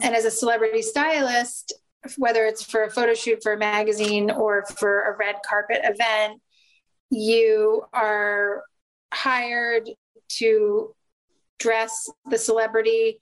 And 0.00 0.14
as 0.14 0.24
a 0.24 0.30
celebrity 0.30 0.82
stylist, 0.82 1.72
whether 2.16 2.46
it's 2.46 2.64
for 2.64 2.84
a 2.84 2.90
photo 2.90 3.14
shoot 3.14 3.42
for 3.42 3.52
a 3.52 3.58
magazine 3.58 4.30
or 4.30 4.64
for 4.78 5.02
a 5.02 5.16
red 5.16 5.36
carpet 5.46 5.80
event, 5.84 6.40
you 7.10 7.84
are 7.92 8.64
hired 9.12 9.90
to 10.28 10.94
dress 11.58 12.08
the 12.30 12.38
celebrity 12.38 13.20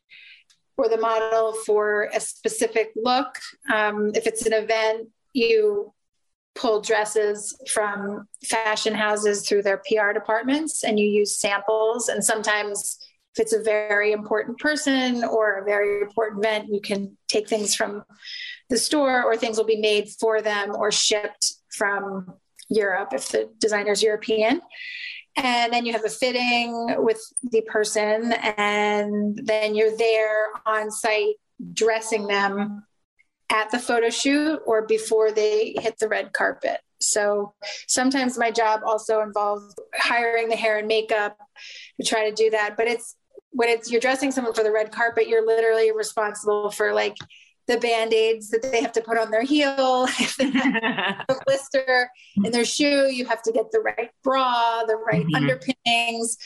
or 0.77 0.89
the 0.89 0.99
model 0.99 1.55
for 1.67 2.09
a 2.15 2.21
specific 2.21 2.91
look. 2.95 3.39
Um, 3.73 4.13
if 4.15 4.27
it's 4.27 4.47
an 4.47 4.53
event, 4.53 5.09
you 5.33 5.93
pull 6.55 6.81
dresses 6.81 7.57
from 7.69 8.29
fashion 8.45 8.95
houses 8.95 9.47
through 9.47 9.63
their 9.63 9.83
PR 9.89 10.13
departments 10.13 10.85
and 10.85 10.99
you 10.99 11.07
use 11.07 11.37
samples. 11.37 12.09
And 12.09 12.25
sometimes, 12.25 12.99
if 13.39 13.43
it's 13.43 13.53
a 13.53 13.63
very 13.63 14.11
important 14.11 14.59
person 14.59 15.23
or 15.23 15.59
a 15.59 15.65
very 15.65 16.03
important 16.03 16.45
event, 16.45 16.69
you 16.73 16.81
can 16.81 17.17
take 17.29 17.49
things 17.49 17.73
from 17.73 18.03
the 18.69 18.77
store 18.77 19.23
or 19.23 19.37
things 19.37 19.57
will 19.57 19.65
be 19.65 19.81
made 19.81 20.09
for 20.21 20.43
them 20.43 20.75
or 20.75 20.91
shipped 20.91 21.55
from 21.71 22.35
Europe 22.69 23.11
if 23.13 23.29
the 23.29 23.49
designer's 23.59 24.03
European. 24.03 24.61
And 25.37 25.73
then 25.73 25.87
you 25.87 25.93
have 25.93 26.05
a 26.05 26.11
fitting 26.11 26.97
with 26.99 27.21
the 27.45 27.61
person 27.63 28.33
and 28.33 29.39
then 29.45 29.77
you're 29.77 29.97
there 29.97 30.47
on 30.67 30.91
site 30.91 31.37
dressing 31.73 32.27
them 32.27 32.85
at 33.51 33.71
the 33.71 33.79
photo 33.79 34.11
shoot 34.11 34.61
or 34.67 34.85
before 34.85 35.31
they 35.31 35.77
hit 35.79 35.97
the 36.01 36.09
red 36.09 36.33
carpet. 36.33 36.81
So 37.01 37.55
sometimes 37.87 38.37
my 38.37 38.51
job 38.51 38.81
also 38.85 39.21
involves 39.21 39.77
hiring 39.95 40.49
the 40.49 40.57
hair 40.57 40.79
and 40.79 40.89
makeup 40.89 41.39
to 42.01 42.07
try 42.07 42.29
to 42.29 42.35
do 42.35 42.51
that 42.51 42.77
but 42.77 42.89
it's 42.89 43.15
when 43.51 43.69
it's 43.69 43.91
you're 43.91 44.01
dressing 44.01 44.31
someone 44.31 44.55
for 44.55 44.63
the 44.63 44.73
red 44.73 44.93
carpet 44.93 45.29
you're 45.29 45.47
literally 45.47 45.93
responsible 45.93 46.71
for 46.71 46.93
like 46.93 47.17
the 47.67 47.79
band-aids 47.79 48.49
that 48.49 48.63
they 48.63 48.81
have 48.81 48.93
to 48.93 49.03
put 49.03 49.19
on 49.19 49.31
their 49.31 49.43
heel 49.43 50.07
if 50.19 50.37
they 50.39 50.51
have 50.51 51.25
a 51.29 51.35
blister 51.47 52.11
in 52.45 52.53
their 52.53 52.65
shoe 52.65 53.11
you 53.11 53.25
have 53.27 53.43
to 53.43 53.53
get 53.53 53.71
the 53.73 53.81
right 53.81 54.11
bra 54.23 54.83
the 54.87 54.97
right 54.97 55.25
mm-hmm. 55.27 55.37
underpinnings 55.37 56.37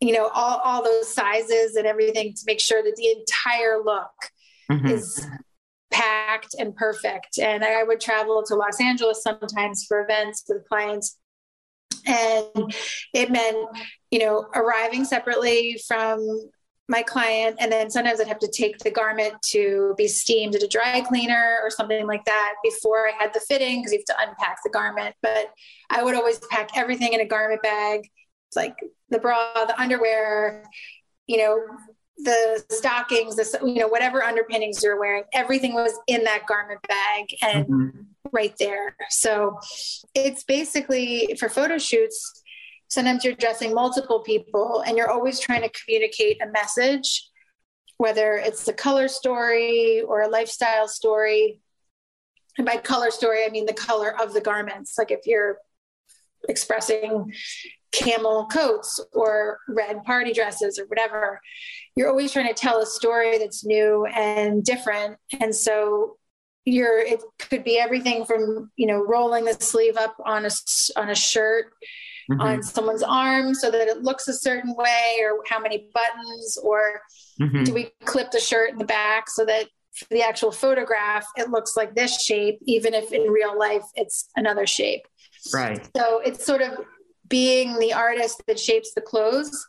you 0.00 0.12
know 0.12 0.28
all, 0.34 0.58
all 0.64 0.82
those 0.82 1.12
sizes 1.12 1.76
and 1.76 1.86
everything 1.86 2.32
to 2.34 2.42
make 2.46 2.60
sure 2.60 2.82
that 2.82 2.96
the 2.96 3.10
entire 3.10 3.82
look 3.82 4.12
mm-hmm. 4.70 4.86
is 4.86 5.26
packed 5.94 6.54
and 6.58 6.74
perfect. 6.74 7.38
And 7.38 7.64
I 7.64 7.84
would 7.84 8.00
travel 8.00 8.42
to 8.46 8.54
Los 8.54 8.80
Angeles 8.80 9.22
sometimes 9.22 9.84
for 9.86 10.02
events 10.02 10.44
with 10.48 10.68
clients. 10.68 11.18
And 12.06 12.74
it 13.14 13.30
meant, 13.30 13.68
you 14.14 14.20
know, 14.20 14.46
arriving 14.54 15.04
separately 15.04 15.76
from 15.88 16.24
my 16.86 17.02
client 17.02 17.56
and 17.60 17.72
then 17.72 17.88
sometimes 17.88 18.20
i'd 18.20 18.28
have 18.28 18.38
to 18.38 18.50
take 18.54 18.76
the 18.80 18.90
garment 18.90 19.32
to 19.40 19.94
be 19.96 20.06
steamed 20.06 20.54
at 20.54 20.62
a 20.62 20.68
dry 20.68 21.00
cleaner 21.00 21.58
or 21.62 21.70
something 21.70 22.06
like 22.06 22.22
that 22.26 22.52
before 22.62 23.08
i 23.08 23.12
had 23.18 23.32
the 23.32 23.40
fitting 23.40 23.80
because 23.80 23.90
you 23.90 23.98
have 24.06 24.14
to 24.18 24.28
unpack 24.28 24.58
the 24.62 24.68
garment 24.68 25.14
but 25.22 25.46
i 25.88 26.02
would 26.02 26.14
always 26.14 26.38
pack 26.50 26.68
everything 26.76 27.14
in 27.14 27.20
a 27.20 27.24
garment 27.24 27.62
bag 27.62 28.06
like 28.54 28.76
the 29.08 29.18
bra 29.18 29.64
the 29.64 29.80
underwear 29.80 30.62
you 31.26 31.38
know 31.38 31.58
the 32.18 32.62
stockings 32.68 33.36
the 33.36 33.58
you 33.62 33.76
know 33.76 33.88
whatever 33.88 34.22
underpinnings 34.22 34.82
you're 34.82 35.00
wearing 35.00 35.24
everything 35.32 35.72
was 35.72 35.98
in 36.06 36.22
that 36.24 36.42
garment 36.46 36.80
bag 36.86 37.24
and 37.40 37.64
mm-hmm. 37.64 38.00
right 38.30 38.54
there 38.58 38.94
so 39.08 39.58
it's 40.14 40.44
basically 40.44 41.34
for 41.40 41.48
photo 41.48 41.78
shoots 41.78 42.43
sometimes 42.94 43.24
you're 43.24 43.34
dressing 43.34 43.74
multiple 43.74 44.20
people 44.20 44.82
and 44.86 44.96
you're 44.96 45.10
always 45.10 45.40
trying 45.40 45.62
to 45.62 45.70
communicate 45.70 46.40
a 46.42 46.46
message 46.46 47.28
whether 47.98 48.32
it's 48.34 48.66
a 48.68 48.72
color 48.72 49.08
story 49.08 50.02
or 50.02 50.22
a 50.22 50.28
lifestyle 50.28 50.88
story. 50.88 51.60
And 52.58 52.66
by 52.66 52.76
color 52.76 53.10
story 53.10 53.44
i 53.44 53.48
mean 53.48 53.66
the 53.66 53.72
color 53.72 54.20
of 54.20 54.32
the 54.32 54.40
garments. 54.40 54.94
Like 54.96 55.10
if 55.10 55.26
you're 55.26 55.58
expressing 56.48 57.32
camel 57.92 58.46
coats 58.46 59.00
or 59.12 59.58
red 59.68 60.04
party 60.04 60.32
dresses 60.32 60.78
or 60.78 60.86
whatever 60.86 61.40
you're 61.96 62.08
always 62.08 62.32
trying 62.32 62.48
to 62.48 62.54
tell 62.54 62.82
a 62.82 62.86
story 62.86 63.38
that's 63.38 63.64
new 63.64 64.04
and 64.06 64.64
different. 64.64 65.16
And 65.40 65.54
so 65.54 66.18
you're 66.64 66.98
it 66.98 67.20
could 67.38 67.62
be 67.62 67.78
everything 67.78 68.24
from 68.24 68.70
you 68.76 68.86
know 68.86 69.04
rolling 69.04 69.44
the 69.44 69.54
sleeve 69.54 69.96
up 69.96 70.16
on 70.24 70.46
a 70.46 70.50
on 70.96 71.10
a 71.10 71.14
shirt 71.14 71.72
mm-hmm. 72.30 72.40
on 72.40 72.62
someone's 72.62 73.02
arm 73.02 73.54
so 73.54 73.70
that 73.70 73.88
it 73.88 74.02
looks 74.02 74.28
a 74.28 74.32
certain 74.32 74.74
way 74.74 75.18
or 75.22 75.42
how 75.48 75.58
many 75.58 75.88
buttons 75.94 76.58
or 76.62 77.00
mm-hmm. 77.40 77.64
do 77.64 77.74
we 77.74 77.90
clip 78.04 78.30
the 78.30 78.40
shirt 78.40 78.70
in 78.70 78.78
the 78.78 78.84
back 78.84 79.28
so 79.28 79.44
that 79.44 79.66
for 79.94 80.06
the 80.10 80.22
actual 80.22 80.50
photograph 80.50 81.26
it 81.36 81.50
looks 81.50 81.76
like 81.76 81.94
this 81.94 82.22
shape 82.22 82.58
even 82.66 82.94
if 82.94 83.12
in 83.12 83.30
real 83.30 83.58
life 83.58 83.84
it's 83.94 84.28
another 84.36 84.66
shape 84.66 85.02
right 85.52 85.88
so 85.96 86.20
it's 86.24 86.44
sort 86.44 86.62
of 86.62 86.78
being 87.28 87.78
the 87.78 87.92
artist 87.92 88.42
that 88.46 88.58
shapes 88.58 88.92
the 88.94 89.00
clothes 89.00 89.66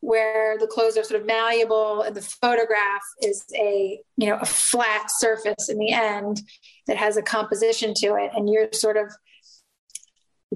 where 0.00 0.56
the 0.58 0.66
clothes 0.66 0.96
are 0.96 1.04
sort 1.04 1.20
of 1.20 1.26
malleable 1.26 2.02
and 2.02 2.16
the 2.16 2.22
photograph 2.22 3.02
is 3.22 3.44
a 3.54 4.00
you 4.16 4.26
know 4.26 4.38
a 4.40 4.46
flat 4.46 5.10
surface 5.10 5.68
in 5.68 5.78
the 5.78 5.92
end 5.92 6.42
that 6.86 6.96
has 6.96 7.16
a 7.16 7.22
composition 7.22 7.92
to 7.94 8.14
it 8.16 8.30
and 8.34 8.48
you're 8.48 8.68
sort 8.72 8.96
of 8.96 9.12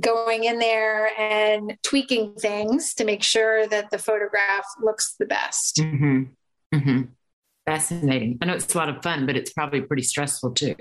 going 0.00 0.44
in 0.44 0.58
there 0.58 1.08
and 1.18 1.76
tweaking 1.82 2.34
things 2.34 2.94
to 2.94 3.04
make 3.04 3.22
sure 3.22 3.66
that 3.68 3.90
the 3.90 3.98
photograph 3.98 4.64
looks 4.80 5.14
the 5.18 5.26
best. 5.26 5.76
Mm-hmm. 5.76 6.22
Mm-hmm. 6.74 7.02
Fascinating. 7.66 8.38
I 8.42 8.46
know 8.46 8.54
it's 8.54 8.74
a 8.74 8.78
lot 8.78 8.88
of 8.88 9.02
fun, 9.02 9.26
but 9.26 9.36
it's 9.36 9.52
probably 9.52 9.80
pretty 9.80 10.02
stressful 10.02 10.52
too. 10.52 10.74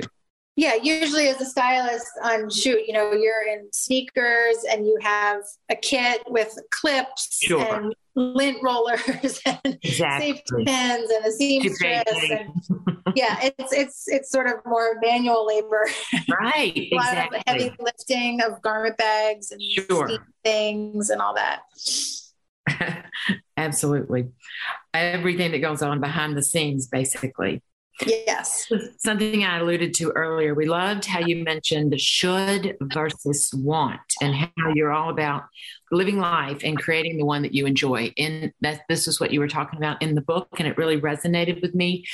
Yeah, 0.56 0.76
usually 0.76 1.30
as 1.30 1.42
a 1.42 1.46
stylist 1.46 2.12
on 2.24 2.50
shoot, 2.50 2.82
you 2.86 2.94
know, 2.94 3.12
you're 3.12 3.48
in 3.48 3.70
sneakers 3.72 4.58
and 4.70 4.86
you 4.86 4.98
have 5.02 5.42
a 5.70 5.76
kit 5.76 6.24
with 6.28 6.56
clips 6.70 7.40
sure. 7.42 7.60
and 7.60 7.96
lint 8.16 8.58
rollers 8.62 9.42
and 9.46 9.80
exactly. 9.82 10.34
safety 10.34 10.66
pins 10.66 11.10
and 11.10 11.26
a 11.26 11.32
seamstress. 11.32 12.04
And, 12.30 12.50
yeah, 13.16 13.40
it's 13.42 13.74
it's 13.74 14.04
it's 14.08 14.32
sort 14.32 14.46
of 14.46 14.58
more 14.64 15.00
manual 15.02 15.48
labor. 15.48 15.88
Right. 16.40 16.76
a 16.92 16.96
lot 16.96 17.10
exactly. 17.10 17.38
of 17.40 17.44
heavy 17.48 17.76
lifting 17.80 18.42
of 18.42 18.62
garment 18.62 18.98
bags 18.98 19.50
and 19.50 19.62
sure. 19.62 20.20
things 20.44 21.10
and 21.10 21.20
all 21.20 21.34
that. 21.34 21.62
Absolutely. 23.58 24.30
Everything 24.94 25.52
that 25.52 25.60
goes 25.60 25.82
on 25.82 26.00
behind 26.00 26.38
the 26.38 26.44
scenes, 26.44 26.88
basically. 26.88 27.62
Yes. 28.06 28.72
Something 28.98 29.44
I 29.44 29.60
alluded 29.60 29.94
to 29.96 30.12
earlier. 30.12 30.54
We 30.54 30.66
loved 30.66 31.06
how 31.06 31.20
you 31.20 31.44
mentioned 31.44 31.92
the 31.92 31.98
should 31.98 32.76
versus 32.82 33.52
want 33.54 34.02
and 34.22 34.34
how 34.34 34.74
you're 34.74 34.92
all 34.92 35.10
about 35.10 35.44
living 35.92 36.18
life 36.18 36.62
and 36.64 36.78
creating 36.78 37.18
the 37.18 37.26
one 37.26 37.44
that 37.44 37.54
you 37.54 37.66
enjoy. 37.66 38.12
And 38.18 38.52
that 38.62 38.82
this 38.90 39.08
is 39.08 39.20
what 39.20 39.32
you 39.32 39.40
were 39.40 39.48
talking 39.48 39.78
about 39.78 40.02
in 40.02 40.16
the 40.16 40.22
book, 40.22 40.48
and 40.58 40.68
it 40.68 40.78
really 40.78 41.00
resonated 41.00 41.62
with 41.62 41.76
me. 41.76 42.06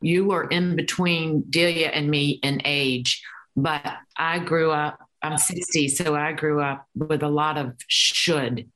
You 0.00 0.30
are 0.32 0.44
in 0.44 0.76
between 0.76 1.42
Delia 1.50 1.88
and 1.88 2.08
me 2.08 2.40
in 2.42 2.62
age, 2.64 3.22
but 3.56 3.84
I 4.16 4.38
grew 4.38 4.70
up, 4.70 4.98
I'm 5.22 5.36
60, 5.36 5.88
so 5.88 6.14
I 6.14 6.32
grew 6.32 6.62
up 6.62 6.86
with 6.94 7.22
a 7.22 7.28
lot 7.28 7.58
of 7.58 7.74
should 7.88 8.70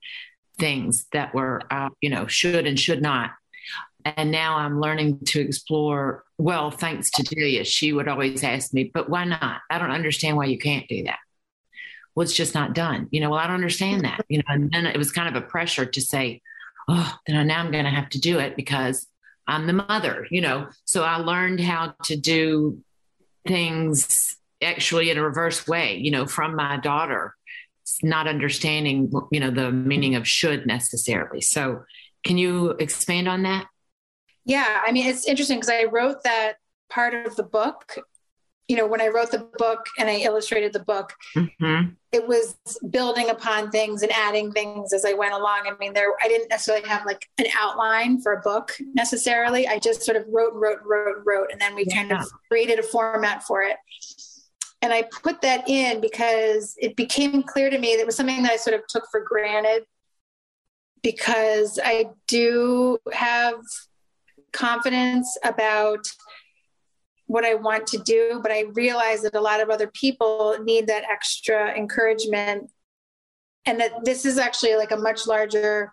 things 0.58 1.06
that 1.12 1.34
were, 1.34 1.62
uh, 1.70 1.88
you 2.00 2.10
know, 2.10 2.26
should 2.26 2.66
and 2.66 2.78
should 2.78 3.00
not 3.00 3.30
and 4.04 4.30
now 4.30 4.56
I'm 4.56 4.80
learning 4.80 5.20
to 5.26 5.40
explore. 5.40 6.24
Well, 6.42 6.72
thanks 6.72 7.09
to 7.12 7.22
Delia, 7.22 7.62
she 7.62 7.92
would 7.92 8.09
always 8.09 8.42
ask 8.42 8.74
me, 8.74 8.90
but 8.92 9.09
why 9.09 9.24
not? 9.24 9.61
I 9.70 9.78
don't 9.78 9.92
understand 9.92 10.37
why 10.37 10.46
you 10.46 10.59
can't 10.59 10.88
do 10.88 11.05
that. 11.05 11.20
Well, 12.16 12.24
it's 12.24 12.35
just 12.35 12.52
not 12.52 12.74
done. 12.74 13.07
You 13.12 13.20
know, 13.20 13.31
well, 13.31 13.38
I 13.38 13.46
don't 13.46 13.55
understand 13.55 14.05
that. 14.05 14.24
You 14.28 14.38
know, 14.38 14.44
and 14.48 14.68
then 14.72 14.87
it 14.87 14.96
was 14.98 15.12
kind 15.12 15.28
of 15.28 15.40
a 15.40 15.46
pressure 15.46 15.87
to 15.87 16.00
say, 16.00 16.42
oh, 16.88 17.16
then 17.28 17.46
now 17.46 17.61
I'm 17.61 17.70
going 17.70 17.85
to 17.85 17.90
have 17.90 18.09
to 18.09 18.20
do 18.20 18.40
it 18.40 18.57
because 18.57 19.07
I'm 19.46 19.68
the 19.68 19.72
mother, 19.72 20.26
you 20.33 20.40
know. 20.40 20.66
So 20.85 21.05
I 21.05 21.18
learned 21.18 21.61
how 21.61 21.94
to 22.07 22.16
do 22.16 22.83
things 23.46 24.37
actually 24.61 25.11
in 25.11 25.18
a 25.18 25.22
reverse 25.22 25.68
way, 25.68 25.98
you 25.98 26.11
know, 26.11 26.26
from 26.26 26.57
my 26.57 26.76
daughter, 26.76 27.37
not 28.02 28.26
understanding, 28.26 29.12
you 29.31 29.38
know, 29.38 29.52
the 29.52 29.70
meaning 29.70 30.16
of 30.16 30.26
should 30.26 30.66
necessarily. 30.66 31.40
So 31.40 31.85
can 32.24 32.37
you 32.37 32.70
expand 32.70 33.28
on 33.28 33.44
that? 33.44 33.68
Yeah, 34.44 34.83
I 34.85 34.92
mean, 34.92 35.07
it's 35.07 35.26
interesting 35.26 35.59
because 35.59 35.70
I 35.70 35.85
wrote 35.85 36.22
that 36.24 36.55
part 36.90 37.14
of 37.14 37.37
the 37.37 37.42
book. 37.42 37.96
You 38.68 38.76
know, 38.76 38.87
when 38.87 39.00
I 39.00 39.09
wrote 39.09 39.31
the 39.31 39.48
book 39.59 39.87
and 39.98 40.09
I 40.09 40.16
illustrated 40.18 40.72
the 40.72 40.81
book, 40.81 41.12
mm-hmm. 41.37 41.90
it 42.12 42.26
was 42.26 42.57
building 42.88 43.28
upon 43.28 43.70
things 43.70 44.02
and 44.02 44.11
adding 44.12 44.52
things 44.52 44.92
as 44.92 45.05
I 45.05 45.12
went 45.12 45.35
along. 45.35 45.62
I 45.66 45.76
mean, 45.78 45.92
there 45.92 46.11
I 46.22 46.28
didn't 46.28 46.48
necessarily 46.48 46.88
have 46.88 47.05
like 47.05 47.28
an 47.38 47.46
outline 47.59 48.20
for 48.22 48.33
a 48.33 48.40
book 48.40 48.72
necessarily. 48.94 49.68
I 49.68 49.78
just 49.78 50.02
sort 50.02 50.16
of 50.16 50.24
wrote, 50.28 50.55
wrote, 50.55 50.78
wrote, 50.85 51.22
wrote, 51.24 51.48
and 51.52 51.61
then 51.61 51.74
we 51.74 51.85
yeah. 51.88 51.96
kind 51.96 52.12
of 52.12 52.26
created 52.48 52.78
a 52.78 52.83
format 52.83 53.42
for 53.42 53.62
it. 53.62 53.76
And 54.81 54.92
I 54.92 55.05
put 55.22 55.40
that 55.42 55.68
in 55.68 56.00
because 56.00 56.74
it 56.78 56.96
became 56.96 57.42
clear 57.44 57.70
to 57.70 57.78
me 57.78 57.94
that 57.94 58.00
it 58.00 58.07
was 58.07 58.16
something 58.16 58.42
that 58.42 58.52
I 58.52 58.57
sort 58.57 58.74
of 58.74 58.87
took 58.88 59.05
for 59.11 59.20
granted 59.20 59.85
because 61.02 61.78
I 61.83 62.07
do 62.26 62.98
have 63.12 63.57
confidence 64.52 65.36
about 65.44 66.06
what 67.26 67.44
I 67.44 67.54
want 67.54 67.86
to 67.88 67.98
do, 67.98 68.40
but 68.42 68.52
I 68.52 68.64
realize 68.74 69.22
that 69.22 69.34
a 69.34 69.40
lot 69.40 69.60
of 69.60 69.70
other 69.70 69.86
people 69.88 70.56
need 70.62 70.86
that 70.88 71.04
extra 71.10 71.74
encouragement 71.74 72.70
and 73.64 73.80
that 73.80 74.04
this 74.04 74.26
is 74.26 74.38
actually 74.38 74.76
like 74.76 74.90
a 74.90 74.96
much 74.96 75.26
larger 75.26 75.92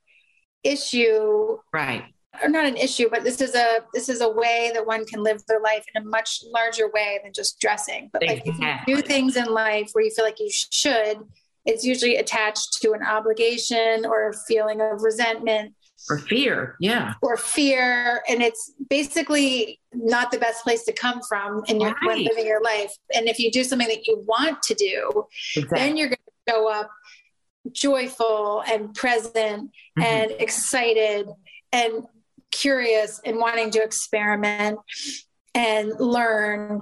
issue. 0.64 1.58
Right. 1.72 2.04
Or 2.44 2.50
not 2.50 2.66
an 2.66 2.78
issue, 2.78 3.10
but 3.10 3.24
this 3.24 3.42
is 3.42 3.56
a 3.56 3.80
this 3.94 4.08
is 4.08 4.22
a 4.22 4.30
way 4.30 4.72
that 4.74 4.86
one 4.86 5.06
can 5.06 5.24
live 5.24 5.42
their 5.48 5.62
life 5.62 5.84
in 5.94 6.02
a 6.02 6.06
much 6.06 6.42
larger 6.54 6.90
way 6.94 7.20
than 7.24 7.34
just 7.34 7.60
dressing. 7.60 8.10
But 8.14 8.22
like 8.26 8.44
if 8.46 8.60
you 8.60 8.96
do 8.96 9.02
things 9.02 9.36
in 9.36 9.46
life 9.46 9.90
where 9.94 10.04
you 10.04 10.12
feel 10.12 10.26
like 10.26 10.40
you 10.40 10.50
should, 10.52 11.20
it's 11.66 11.84
usually 11.84 12.18
attached 12.18 12.82
to 12.82 12.92
an 12.92 13.04
obligation 13.04 14.06
or 14.06 14.30
a 14.30 14.34
feeling 14.48 14.80
of 14.82 15.02
resentment 15.02 15.74
or 16.10 16.18
fear 16.18 16.76
yeah 16.80 17.14
or 17.22 17.36
fear 17.36 18.22
and 18.30 18.42
it's 18.42 18.74
basically 18.90 19.80
not 19.94 20.32
the 20.32 20.38
best 20.38 20.64
place 20.64 20.84
to 20.84 20.94
come 20.94 21.22
from 21.28 21.64
in 21.68 21.80
your 21.80 21.94
right. 22.06 22.26
living 22.26 22.46
your 22.46 22.62
life 22.62 22.94
and 23.14 23.28
if 23.28 23.40
you 23.40 23.52
do 23.52 23.64
something 23.64 23.88
that 23.88 24.08
you 24.08 24.24
want 24.28 24.62
to 24.64 24.74
do 24.76 25.26
exactly. 25.56 25.80
then 25.80 25.98
you're 25.98 26.08
going 26.08 26.18
to 26.18 26.52
show 26.52 26.72
up 26.72 26.90
joyful 27.72 28.64
and 28.68 28.94
present 28.96 29.70
mm-hmm. 29.70 30.02
and 30.02 30.32
excited 30.40 31.28
and 31.72 32.06
curious 32.52 33.20
and 33.26 33.38
wanting 33.38 33.70
to 33.70 33.82
experiment 33.82 34.80
and 35.54 35.92
learn 36.00 36.82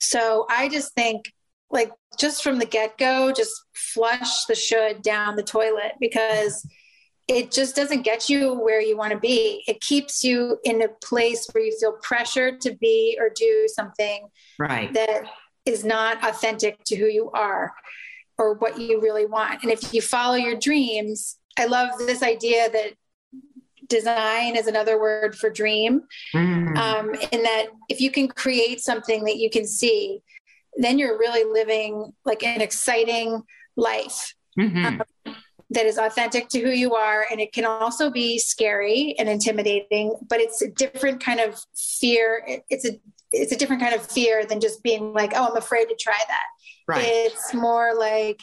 so 0.00 0.46
i 0.50 0.68
just 0.68 0.92
think 0.94 1.32
like 1.70 1.92
just 2.18 2.42
from 2.42 2.58
the 2.58 2.66
get-go 2.66 3.32
just 3.32 3.52
flush 3.72 4.44
the 4.46 4.54
should 4.54 5.02
down 5.02 5.36
the 5.36 5.42
toilet 5.42 5.92
because 6.00 6.66
it 7.30 7.52
just 7.52 7.76
doesn't 7.76 8.02
get 8.02 8.28
you 8.28 8.54
where 8.54 8.80
you 8.80 8.96
want 8.96 9.12
to 9.12 9.18
be. 9.18 9.62
It 9.68 9.80
keeps 9.80 10.24
you 10.24 10.58
in 10.64 10.82
a 10.82 10.88
place 10.88 11.48
where 11.52 11.62
you 11.62 11.76
feel 11.78 11.92
pressured 12.02 12.60
to 12.62 12.74
be 12.74 13.16
or 13.20 13.30
do 13.32 13.68
something 13.68 14.28
right. 14.58 14.92
that 14.92 15.22
is 15.64 15.84
not 15.84 16.24
authentic 16.24 16.82
to 16.86 16.96
who 16.96 17.06
you 17.06 17.30
are 17.30 17.72
or 18.36 18.54
what 18.54 18.80
you 18.80 19.00
really 19.00 19.26
want. 19.26 19.62
And 19.62 19.70
if 19.70 19.94
you 19.94 20.02
follow 20.02 20.34
your 20.34 20.56
dreams, 20.56 21.38
I 21.56 21.66
love 21.66 21.90
this 21.98 22.24
idea 22.24 22.68
that 22.68 22.94
design 23.86 24.56
is 24.56 24.66
another 24.66 25.00
word 25.00 25.36
for 25.36 25.50
dream. 25.50 26.02
Mm. 26.34 26.76
Um, 26.76 27.14
in 27.30 27.44
that, 27.44 27.66
if 27.88 28.00
you 28.00 28.10
can 28.10 28.26
create 28.26 28.80
something 28.80 29.22
that 29.24 29.36
you 29.36 29.50
can 29.50 29.66
see, 29.68 30.20
then 30.76 30.98
you're 30.98 31.16
really 31.18 31.44
living 31.44 32.12
like 32.24 32.42
an 32.42 32.60
exciting 32.60 33.42
life. 33.76 34.34
Mhm. 34.58 35.00
That 35.70 35.86
is 35.86 35.98
authentic 35.98 36.48
to 36.48 36.60
who 36.60 36.70
you 36.70 36.94
are 36.94 37.26
and 37.30 37.40
it 37.40 37.52
can 37.52 37.64
also 37.64 38.10
be 38.10 38.38
scary 38.38 39.14
and 39.18 39.28
intimidating 39.28 40.14
but 40.28 40.40
it's 40.40 40.60
a 40.62 40.68
different 40.68 41.22
kind 41.22 41.40
of 41.40 41.58
fear 41.76 42.42
it's 42.68 42.84
a 42.84 43.00
it's 43.32 43.52
a 43.52 43.56
different 43.56 43.80
kind 43.80 43.94
of 43.94 44.02
fear 44.10 44.44
than 44.44 44.60
just 44.60 44.82
being 44.82 45.12
like 45.12 45.32
oh 45.34 45.46
i'm 45.48 45.56
afraid 45.56 45.86
to 45.86 45.96
try 45.98 46.18
that 46.28 46.44
right. 46.88 47.04
it's 47.06 47.54
more 47.54 47.94
like 47.96 48.40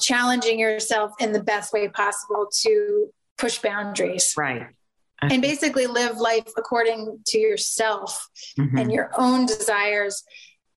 challenging 0.00 0.58
yourself 0.58 1.10
in 1.18 1.32
the 1.32 1.42
best 1.42 1.72
way 1.72 1.88
possible 1.88 2.46
to 2.52 3.08
push 3.36 3.58
boundaries 3.58 4.34
right. 4.36 4.66
and 5.20 5.42
basically 5.42 5.86
live 5.88 6.18
life 6.18 6.48
according 6.56 7.18
to 7.26 7.38
yourself 7.38 8.28
Mhm. 8.56 8.80
and 8.80 8.92
your 8.92 9.10
own 9.18 9.46
desires 9.46 10.22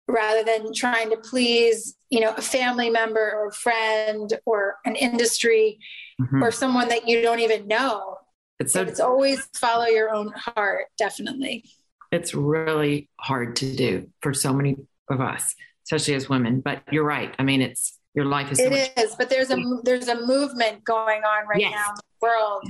rather 0.08 0.44
than 0.44 0.74
trying 0.74 1.12
to 1.12 1.18
please 1.18 1.96
you 2.12 2.20
know 2.20 2.34
a 2.38 2.42
family 2.42 2.90
member 2.92 3.32
or 3.36 3.48
a 3.48 3.52
friend 3.54 4.40
or 4.46 4.76
an 4.86 4.96
industry 4.96 5.80
Mhm. 6.22 6.44
or 6.44 6.52
someone 6.52 6.88
that 6.90 7.08
you 7.08 7.22
don't 7.24 7.40
even 7.40 7.68
know 7.68 8.18
It's 8.60 8.74
so 8.74 8.82
it's 8.84 9.00
always 9.00 9.40
follow 9.56 9.86
your 9.86 10.10
own 10.14 10.32
heart 10.36 10.86
definitely 10.98 11.64
it's 12.12 12.34
really 12.36 13.10
hard 13.20 13.56
to 13.58 13.76
do 13.76 14.10
for 14.22 14.34
so 14.34 14.52
many 14.54 14.76
of 15.10 15.22
us, 15.22 15.56
especially 15.86 16.14
as 16.16 16.28
women. 16.28 16.60
But 16.60 16.84
you're 16.92 17.06
right. 17.06 17.34
I 17.40 17.44
mean, 17.44 17.62
it's 17.62 17.98
your 18.14 18.26
life 18.26 18.52
is 18.52 18.58
so 18.58 18.66
It 18.66 18.92
is 18.98 19.16
but 19.16 19.30
there's 19.30 19.50
a 19.50 19.58
there's 19.84 20.10
a 20.10 20.20
movement 20.26 20.84
going 20.84 21.24
on 21.24 21.48
right 21.48 21.62
Yes. 21.62 21.72
now 21.74 21.90
in 21.92 21.96
the 21.96 22.18
world 22.28 22.64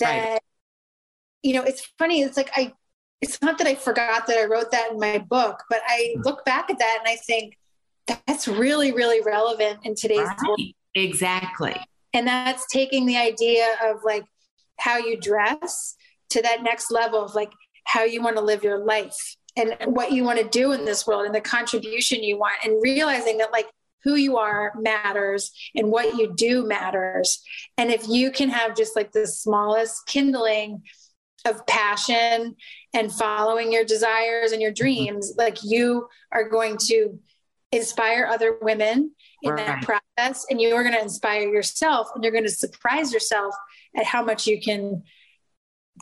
that 0.00 0.28
Right. 0.32 0.40
you 1.42 1.54
know 1.54 1.62
it's 1.62 1.82
funny 1.98 2.20
it's 2.22 2.36
like 2.36 2.50
i 2.56 2.72
it's 3.22 3.40
not 3.40 3.56
that 3.58 3.66
i 3.66 3.74
forgot 3.74 4.26
that 4.26 4.36
i 4.36 4.44
wrote 4.44 4.70
that 4.72 4.92
in 4.92 4.98
my 4.98 5.16
book 5.18 5.62
but 5.70 5.80
i 5.86 6.14
Mm. 6.18 6.24
look 6.26 6.44
back 6.44 6.68
at 6.70 6.78
that 6.78 6.96
and 7.00 7.08
i 7.08 7.16
think 7.16 7.56
that's 8.06 8.46
really 8.48 8.92
really 8.92 9.20
relevant 9.22 9.80
in 9.84 9.94
today's 9.94 10.28
world 10.44 10.58
Right. 10.58 10.76
Exactly. 10.94 11.76
and 12.12 12.26
that's 12.26 12.66
taking 12.72 13.06
the 13.06 13.16
idea 13.16 13.66
of 13.84 13.98
like 14.04 14.24
how 14.78 14.98
you 14.98 15.18
dress 15.18 15.96
to 16.30 16.42
that 16.42 16.62
next 16.62 16.90
level 16.90 17.24
of 17.24 17.34
like 17.34 17.52
how 17.84 18.04
you 18.04 18.22
want 18.22 18.36
to 18.36 18.42
live 18.42 18.64
your 18.64 18.78
life 18.78 19.36
and 19.56 19.76
what 19.86 20.12
you 20.12 20.24
want 20.24 20.38
to 20.38 20.48
do 20.48 20.72
in 20.72 20.84
this 20.84 21.06
world 21.06 21.26
and 21.26 21.34
the 21.34 21.40
contribution 21.40 22.22
you 22.22 22.38
want 22.38 22.56
and 22.64 22.82
realizing 22.82 23.38
that 23.38 23.52
like 23.52 23.66
who 24.02 24.16
you 24.16 24.36
are 24.36 24.72
matters 24.78 25.50
and 25.74 25.90
what 25.90 26.16
you 26.16 26.34
do 26.36 26.66
matters 26.66 27.42
and 27.78 27.90
if 27.90 28.06
you 28.08 28.30
can 28.30 28.50
have 28.50 28.76
just 28.76 28.96
like 28.96 29.12
the 29.12 29.26
smallest 29.26 30.06
kindling 30.06 30.82
of 31.46 31.66
passion 31.66 32.56
and 32.94 33.12
following 33.12 33.72
your 33.72 33.84
desires 33.84 34.52
and 34.52 34.60
your 34.60 34.70
mm-hmm. 34.72 34.84
dreams 34.84 35.34
like 35.36 35.58
you 35.62 36.08
are 36.32 36.48
going 36.48 36.76
to 36.76 37.18
inspire 37.76 38.26
other 38.26 38.58
women 38.62 39.12
in 39.42 39.56
that 39.56 39.82
process 39.82 40.46
and 40.48 40.60
you're 40.60 40.82
going 40.82 40.94
to 40.94 41.00
inspire 41.02 41.48
yourself 41.48 42.08
and 42.14 42.22
you're 42.22 42.32
going 42.32 42.44
to 42.44 42.50
surprise 42.50 43.12
yourself 43.12 43.54
at 43.96 44.04
how 44.04 44.22
much 44.24 44.46
you 44.46 44.60
can 44.60 45.02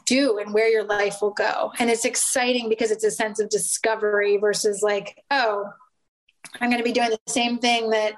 do 0.06 0.38
and 0.38 0.54
where 0.54 0.68
your 0.68 0.84
life 0.84 1.20
will 1.20 1.32
go 1.32 1.70
and 1.78 1.90
it's 1.90 2.04
exciting 2.04 2.68
because 2.68 2.90
it's 2.90 3.04
a 3.04 3.10
sense 3.10 3.38
of 3.38 3.48
discovery 3.50 4.38
versus 4.38 4.80
like 4.82 5.22
oh 5.30 5.64
i'm 6.60 6.70
going 6.70 6.78
to 6.80 6.84
be 6.84 6.92
doing 6.92 7.10
the 7.10 7.18
same 7.30 7.58
thing 7.58 7.90
that 7.90 8.14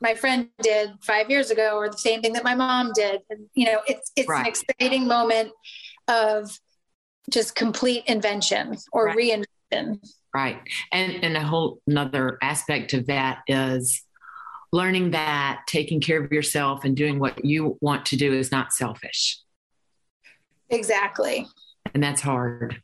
my 0.00 0.12
friend 0.14 0.48
did 0.60 0.90
five 1.02 1.30
years 1.30 1.50
ago 1.52 1.76
or 1.76 1.88
the 1.88 1.96
same 1.96 2.20
thing 2.20 2.32
that 2.32 2.42
my 2.42 2.54
mom 2.56 2.90
did 2.94 3.20
and 3.30 3.46
you 3.54 3.64
know 3.64 3.80
it's 3.86 4.10
it's 4.16 4.28
Right. 4.28 4.40
an 4.40 4.46
exciting 4.46 5.06
moment 5.06 5.52
of 6.08 6.58
just 7.30 7.54
complete 7.54 8.02
invention 8.06 8.76
or 8.92 9.06
Right. 9.06 9.16
reinvention 9.72 10.00
Right. 10.34 10.58
And 10.90 11.22
and 11.22 11.36
a 11.36 11.42
whole 11.42 11.80
another 11.86 12.38
aspect 12.42 12.92
of 12.92 13.06
that 13.06 13.42
is 13.46 14.02
learning 14.72 15.12
that 15.12 15.60
taking 15.68 16.00
care 16.00 16.22
of 16.22 16.32
yourself 16.32 16.84
and 16.84 16.96
doing 16.96 17.20
what 17.20 17.44
you 17.44 17.78
want 17.80 18.06
to 18.06 18.16
do 18.16 18.32
is 18.32 18.50
not 18.50 18.72
selfish. 18.72 19.38
exactly 20.68 21.46
And 21.94 22.02
that's 22.02 22.20
hard. 22.20 22.82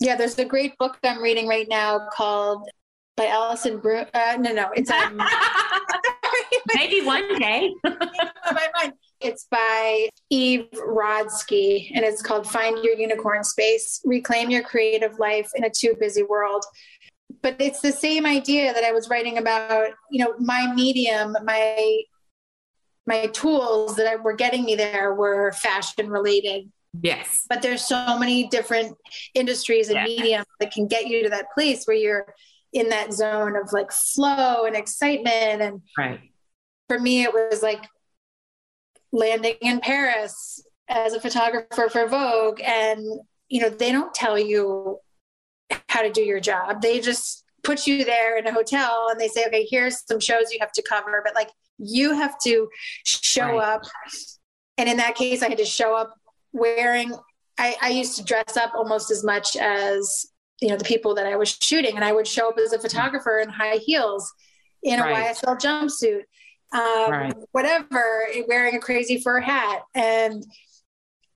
Yeah, 0.00 0.16
there's 0.16 0.38
a 0.38 0.44
great 0.44 0.76
book 0.78 0.98
I'm 1.04 1.22
reading 1.22 1.46
right 1.46 1.68
now 1.68 2.08
called 2.12 2.68
by 3.16 3.28
Allison 3.28 3.78
Bru 3.78 4.04
Uh, 4.12 4.36
no, 4.40 4.52
no, 4.52 4.70
it's 4.74 4.90
um, 4.90 5.22
Maybe 6.74 7.06
one 7.06 7.38
day. 7.38 7.72
my 7.84 8.68
mind. 8.74 8.92
It's 9.26 9.46
by 9.50 10.08
Eve 10.30 10.68
Rodsky, 10.74 11.90
and 11.94 12.04
it's 12.04 12.22
called 12.22 12.48
"Find 12.48 12.82
Your 12.84 12.94
Unicorn 12.94 13.42
Space: 13.44 14.00
Reclaim 14.04 14.50
Your 14.50 14.62
Creative 14.62 15.18
Life 15.18 15.50
in 15.54 15.64
a 15.64 15.70
Too 15.70 15.94
Busy 15.98 16.22
World." 16.22 16.64
But 17.42 17.60
it's 17.60 17.80
the 17.80 17.92
same 17.92 18.24
idea 18.24 18.72
that 18.72 18.84
I 18.84 18.92
was 18.92 19.08
writing 19.10 19.38
about. 19.38 19.90
You 20.10 20.24
know, 20.24 20.34
my 20.38 20.72
medium, 20.74 21.36
my 21.44 21.98
my 23.06 23.26
tools 23.26 23.96
that 23.96 24.22
were 24.22 24.34
getting 24.34 24.64
me 24.64 24.74
there 24.74 25.14
were 25.14 25.52
fashion 25.52 26.10
related 26.10 26.70
yes. 27.02 27.44
but 27.48 27.62
there's 27.62 27.84
so 27.84 28.18
many 28.18 28.48
different 28.48 28.96
industries 29.34 29.88
and 29.90 29.96
Yeah. 29.98 30.04
mediums 30.04 30.46
that 30.58 30.72
can 30.72 30.88
get 30.88 31.06
you 31.06 31.22
to 31.22 31.28
that 31.30 31.52
place 31.54 31.84
where 31.84 31.96
you're 31.96 32.34
in 32.72 32.88
that 32.88 33.12
zone 33.12 33.54
of 33.54 33.72
like 33.72 33.92
flow 33.92 34.64
and 34.64 34.74
excitement 34.74 35.62
and 35.62 35.82
Right. 35.96 36.20
for 36.88 36.98
me 36.98 37.22
it 37.22 37.32
was 37.32 37.62
like 37.62 37.84
landing 39.12 39.54
in 39.60 39.80
paris 39.80 40.62
as 40.88 41.12
a 41.12 41.20
photographer 41.20 41.88
for 41.88 42.06
vogue. 42.06 42.60
And 42.60 43.00
you 43.48 43.60
know 43.60 43.68
they 43.68 43.92
don't 43.92 44.14
tell 44.14 44.38
you 44.38 44.98
how 45.88 46.02
to 46.02 46.10
do 46.10 46.22
your 46.22 46.40
job. 46.40 46.82
They 46.82 47.00
just 47.00 47.44
put 47.64 47.86
you 47.86 48.04
there 48.04 48.38
in 48.38 48.46
a 48.46 48.52
hotel 48.52 49.08
and 49.10 49.20
they 49.20 49.28
say 49.28 49.44
okay 49.46 49.66
here's 49.68 50.04
some 50.06 50.20
shows 50.20 50.52
you 50.52 50.58
have 50.60 50.72
to 50.72 50.82
cover. 50.88 51.22
But 51.24 51.34
like 51.34 51.50
you 51.78 52.14
have 52.14 52.38
to 52.44 52.68
show 53.04 53.56
Right. 53.56 53.74
up. 53.74 53.82
And 54.78 54.88
in 54.88 54.96
that 54.98 55.14
case 55.14 55.42
i 55.42 55.48
had 55.48 55.58
to 55.58 55.64
show 55.64 55.94
up 55.96 56.14
wearing 56.52 57.12
I, 57.58 57.74
I 57.80 57.88
used 57.88 58.16
to 58.18 58.24
dress 58.24 58.56
up 58.56 58.72
almost 58.74 59.10
as 59.10 59.24
much 59.24 59.56
as 59.56 60.26
you 60.60 60.68
know 60.68 60.76
the 60.76 60.84
people 60.84 61.14
that 61.14 61.26
i 61.26 61.36
was 61.36 61.56
shooting. 61.60 61.96
And 61.96 62.04
i 62.04 62.12
would 62.12 62.26
show 62.26 62.48
up 62.48 62.58
as 62.58 62.72
a 62.72 62.76
mm-hmm. 62.76 62.82
photographer 62.82 63.38
in 63.38 63.48
high 63.48 63.76
heels 63.78 64.32
in 64.82 65.00
a 65.00 65.02
Right. 65.02 65.34
ysl 65.34 65.58
jumpsuit 65.58 66.22
um, 66.72 67.10
Right. 67.10 67.34
whatever 67.52 68.26
wearing 68.48 68.74
a 68.74 68.80
crazy 68.80 69.20
fur 69.20 69.40
hat 69.40 69.82
and 69.94 70.44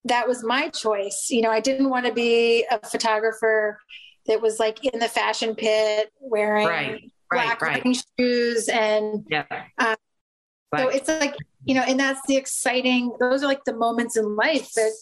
that 0.04 0.26
was 0.26 0.42
my 0.42 0.68
choice 0.68 1.28
you 1.30 1.42
know 1.42 1.50
i 1.50 1.60
didn't 1.60 1.90
want 1.90 2.06
to 2.06 2.12
be 2.12 2.64
a 2.70 2.78
photographer 2.86 3.78
that 4.26 4.40
was 4.40 4.58
like 4.58 4.84
in 4.84 4.98
the 4.98 5.08
fashion 5.08 5.54
pit 5.54 6.10
wearing 6.20 6.66
Right. 6.66 7.12
black 7.30 7.60
Right. 7.60 7.84
Right. 7.84 7.96
shoes 8.18 8.68
and 8.68 9.24
Yeah. 9.28 9.44
Uh, 9.78 9.96
so 10.76 10.88
it's 10.88 11.08
like 11.08 11.34
you 11.64 11.74
know 11.74 11.82
and 11.86 11.98
that's 12.00 12.20
the 12.26 12.36
exciting 12.36 13.12
those 13.20 13.42
are 13.42 13.46
like 13.46 13.64
the 13.64 13.74
moments 13.74 14.16
in 14.16 14.36
life 14.36 14.70
that 14.74 14.92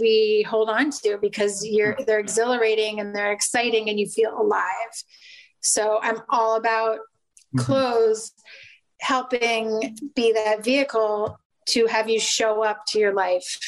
we 0.00 0.44
hold 0.48 0.68
on 0.68 0.90
to 0.90 1.18
because 1.20 1.64
you're 1.64 1.96
they're 2.06 2.18
exhilarating 2.18 2.98
and 3.00 3.14
they're 3.14 3.32
exciting 3.32 3.88
and 3.88 4.00
you 4.00 4.06
feel 4.08 4.36
alive 4.40 4.92
so 5.60 5.98
i'm 6.02 6.18
all 6.30 6.56
about 6.56 6.98
Mhm. 7.54 7.60
clothes 7.64 8.32
helping 9.06 9.96
be 10.14 10.32
that 10.32 10.64
vehicle 10.64 11.38
to 11.66 11.86
have 11.86 12.08
you 12.08 12.20
show 12.20 12.62
up 12.62 12.84
to 12.86 12.98
your 12.98 13.14
life 13.14 13.58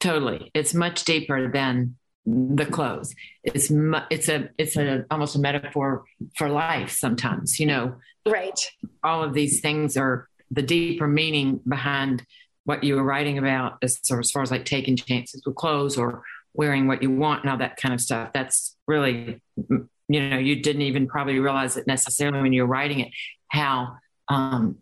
Totally. 0.00 0.50
It's 0.54 0.72
much 0.72 1.04
deeper 1.04 1.52
than 1.52 1.96
the 2.24 2.66
clothes. 2.66 3.14
It's 3.44 3.70
mu- 3.70 4.06
it's 4.10 4.28
a 4.28 4.48
it's 4.58 4.76
a 4.76 5.04
almost 5.10 5.36
a 5.36 5.38
metaphor 5.38 6.04
for 6.36 6.48
life 6.48 6.90
sometimes, 6.90 7.60
you 7.60 7.66
know. 7.66 7.96
right 8.26 8.60
all 9.02 9.22
of 9.22 9.34
these 9.34 9.60
things 9.60 9.96
are 9.96 10.28
the 10.50 10.62
deeper 10.62 11.06
meaning 11.06 11.60
behind 11.66 12.24
what 12.64 12.84
you 12.84 12.96
were 12.96 13.02
writing 13.02 13.38
about 13.38 13.78
as, 13.82 13.98
as 14.10 14.30
far 14.30 14.42
as 14.42 14.50
like 14.50 14.64
taking 14.64 14.96
chances 14.96 15.42
with 15.46 15.54
clothes 15.54 15.96
or 15.96 16.22
wearing 16.52 16.86
what 16.86 17.02
you 17.02 17.10
want 17.10 17.42
and 17.42 17.50
all 17.50 17.58
that 17.58 17.76
kind 17.76 17.94
of 17.94 18.00
stuff 18.00 18.30
that's 18.34 18.76
really 18.86 19.40
you 19.56 20.20
know 20.20 20.38
you 20.38 20.60
didn't 20.60 20.82
even 20.82 21.06
probably 21.06 21.38
realize 21.38 21.76
it 21.76 21.86
necessarily 21.86 22.42
when 22.42 22.52
you 22.52 22.62
were 22.62 22.68
writing 22.68 23.00
it 23.00 23.08
how 23.48 23.96
um 24.30 24.78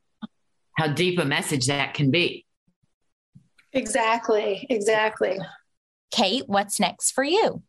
how 0.77 0.87
deep 0.87 1.19
a 1.19 1.25
message 1.25 1.67
that 1.67 1.95
can 1.95 2.11
be. 2.11 2.45
Exactly 3.73 4.67
exactly. 4.71 5.39
Kate, 6.11 6.45
what's 6.47 6.79
next 6.79 7.13
for 7.13 7.25
you? 7.25 7.63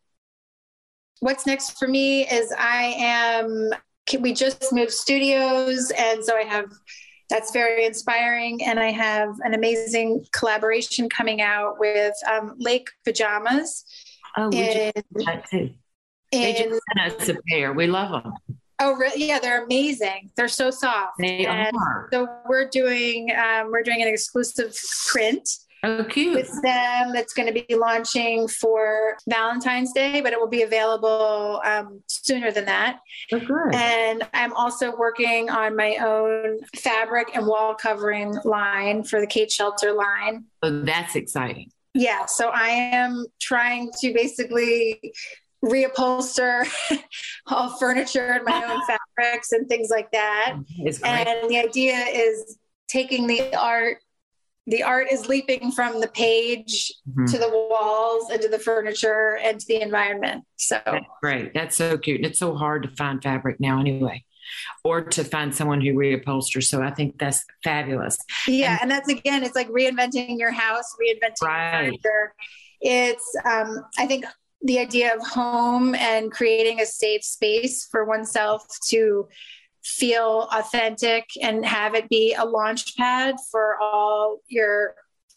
what's 1.20 1.46
next 1.46 1.78
for 1.78 1.86
me 1.86 2.26
is 2.26 2.52
I 2.58 2.94
am 2.98 3.70
we 4.18 4.32
just 4.32 4.72
moved 4.72 4.90
studios 4.90 5.92
and 5.96 6.24
so 6.24 6.36
I 6.36 6.42
have 6.42 6.72
that's 7.28 7.52
very 7.52 7.84
inspiring. 7.84 8.60
And 8.64 8.80
I 8.80 8.90
have 8.90 9.36
an 9.44 9.54
amazing 9.54 10.24
collaboration 10.32 11.08
coming 11.08 11.40
out 11.40 11.78
with 11.78 12.12
um, 12.28 12.56
Lake 12.58 12.88
Pajamas. 13.04 13.84
Oh 14.36 14.48
we 14.48 14.58
in, 14.58 14.92
did 14.94 15.04
that 15.26 15.48
too. 15.48 15.70
They 16.32 16.56
in 16.56 16.70
just 16.70 16.82
sent 16.98 17.20
us 17.20 17.28
a 17.28 17.36
pair. 17.48 17.72
We 17.72 17.86
love 17.86 18.24
them 18.24 18.32
oh 18.80 18.94
really 18.94 19.26
yeah 19.26 19.38
they're 19.38 19.64
amazing 19.64 20.30
they're 20.36 20.48
so 20.48 20.70
soft 20.70 21.12
they 21.18 21.46
And 21.46 21.76
are 21.76 22.08
so 22.12 22.28
we're 22.48 22.68
doing 22.68 23.30
um, 23.36 23.70
we're 23.70 23.82
doing 23.82 24.02
an 24.02 24.08
exclusive 24.08 24.74
print 25.08 25.48
Oh, 25.82 26.04
cute. 26.04 26.34
With 26.34 26.62
them, 26.62 27.12
that's 27.12 27.32
going 27.32 27.52
to 27.52 27.64
be 27.66 27.74
launching 27.74 28.48
for 28.48 29.16
Valentine's 29.28 29.92
Day, 29.92 30.20
but 30.20 30.32
it 30.32 30.38
will 30.38 30.48
be 30.48 30.62
available 30.62 31.60
um, 31.64 32.02
sooner 32.06 32.52
than 32.52 32.66
that. 32.66 32.98
Oh, 33.32 33.38
good. 33.38 33.74
And 33.74 34.22
I'm 34.34 34.52
also 34.52 34.94
working 34.94 35.48
on 35.48 35.76
my 35.76 35.96
own 35.96 36.58
fabric 36.76 37.34
and 37.34 37.46
wall 37.46 37.74
covering 37.74 38.36
line 38.44 39.04
for 39.04 39.20
the 39.20 39.26
Kate 39.26 39.50
Schelter 39.50 39.92
line. 39.92 40.44
Oh, 40.62 40.82
that's 40.82 41.16
exciting. 41.16 41.70
Yeah. 41.94 42.26
So 42.26 42.50
I 42.50 42.68
am 42.68 43.24
trying 43.40 43.90
to 44.00 44.12
basically 44.12 45.14
reupholster 45.64 46.66
all 47.46 47.76
furniture 47.78 48.32
and 48.32 48.44
my 48.44 48.64
own 48.64 48.80
fabrics 49.16 49.52
and 49.52 49.68
things 49.68 49.90
like 49.90 50.10
that. 50.12 50.56
And 51.04 51.50
the 51.50 51.58
idea 51.58 51.96
is 51.96 52.58
taking 52.88 53.26
the 53.26 53.54
art 53.54 53.98
the 54.66 54.82
art 54.82 55.08
is 55.10 55.26
leaping 55.26 55.72
from 55.72 56.00
the 56.00 56.06
page 56.08 56.92
mm-hmm. 57.08 57.24
to 57.26 57.38
the 57.38 57.48
walls 57.48 58.30
and 58.30 58.40
to 58.40 58.48
the 58.48 58.58
furniture 58.58 59.38
and 59.42 59.58
to 59.58 59.66
the 59.66 59.80
environment. 59.80 60.44
So 60.56 60.80
that's 60.84 61.04
great. 61.20 61.54
That's 61.54 61.76
so 61.76 61.98
cute. 61.98 62.18
And 62.18 62.26
it's 62.26 62.38
so 62.38 62.54
hard 62.54 62.84
to 62.84 62.88
find 62.90 63.22
fabric 63.22 63.58
now 63.58 63.80
anyway. 63.80 64.24
Or 64.84 65.00
to 65.00 65.24
find 65.24 65.54
someone 65.54 65.80
who 65.80 65.92
reupholsters. 65.94 66.64
So 66.64 66.82
I 66.82 66.90
think 66.90 67.18
that's 67.18 67.44
fabulous. 67.64 68.18
Yeah, 68.46 68.72
and, 68.72 68.82
and 68.82 68.90
that's 68.90 69.08
again, 69.08 69.44
it's 69.44 69.54
like 69.54 69.68
reinventing 69.68 70.38
your 70.38 70.50
house, 70.50 70.94
reinventing 71.00 71.42
right. 71.42 71.86
furniture. 71.86 72.34
It's 72.80 73.36
um, 73.44 73.84
I 73.98 74.06
think 74.06 74.24
the 74.62 74.78
idea 74.78 75.14
of 75.14 75.26
home 75.26 75.94
and 75.94 76.30
creating 76.30 76.80
a 76.80 76.86
safe 76.86 77.24
space 77.24 77.86
for 77.90 78.04
oneself 78.04 78.66
to 78.88 79.28
feel 79.82 80.48
authentic 80.52 81.24
and 81.40 81.64
have 81.64 81.94
it 81.94 82.08
be 82.08 82.34
a 82.34 82.44
launch 82.44 82.96
pad 82.96 83.36
for 83.50 83.76
all 83.80 84.40
your 84.48 84.94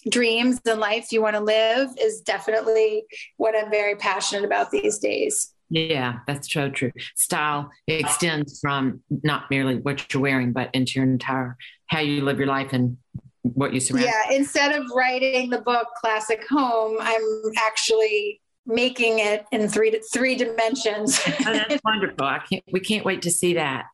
dreams 0.10 0.60
and 0.66 0.80
life 0.80 1.12
you 1.12 1.22
want 1.22 1.36
to 1.36 1.40
live 1.40 1.90
is 2.00 2.22
definitely 2.22 3.06
what 3.38 3.56
I'm 3.56 3.72
very 3.72 3.96
passionate 3.96 4.44
about 4.44 4.72
these 4.72 5.00
days. 5.00 5.54
Yeah, 5.70 6.20
that's 6.28 6.52
so 6.52 6.70
true. 6.70 6.92
Style 7.16 7.72
extends 7.88 8.60
from 8.60 9.02
not 9.10 9.50
merely 9.50 9.78
what 9.78 10.14
you're 10.14 10.22
wearing, 10.22 10.52
but 10.52 10.70
into 10.74 11.00
your 11.00 11.06
entire 11.06 11.58
how 11.88 12.00
you 12.00 12.22
live 12.22 12.38
your 12.38 12.48
life 12.48 12.74
and 12.74 12.98
what 13.42 13.74
you 13.74 13.80
surround. 13.80 14.06
Yeah, 14.06 14.36
instead 14.36 14.76
of 14.76 14.86
writing 14.94 15.50
the 15.50 15.62
book 15.62 15.88
Classic 16.00 16.46
Home, 16.50 16.98
I'm 17.00 17.24
actually 17.58 18.42
making 18.66 19.20
it 19.20 19.46
in 19.52 19.68
three 19.68 20.00
three 20.12 20.36
dimensions. 20.36 21.20
oh, 21.28 21.54
that's 21.54 21.80
wonderful. 21.86 22.26
I 22.26 22.40
can't 22.40 22.64
we 22.72 22.80
can't 22.80 23.06
wait 23.06 23.22
to 23.24 23.32
see 23.32 23.54
that. 23.56 23.88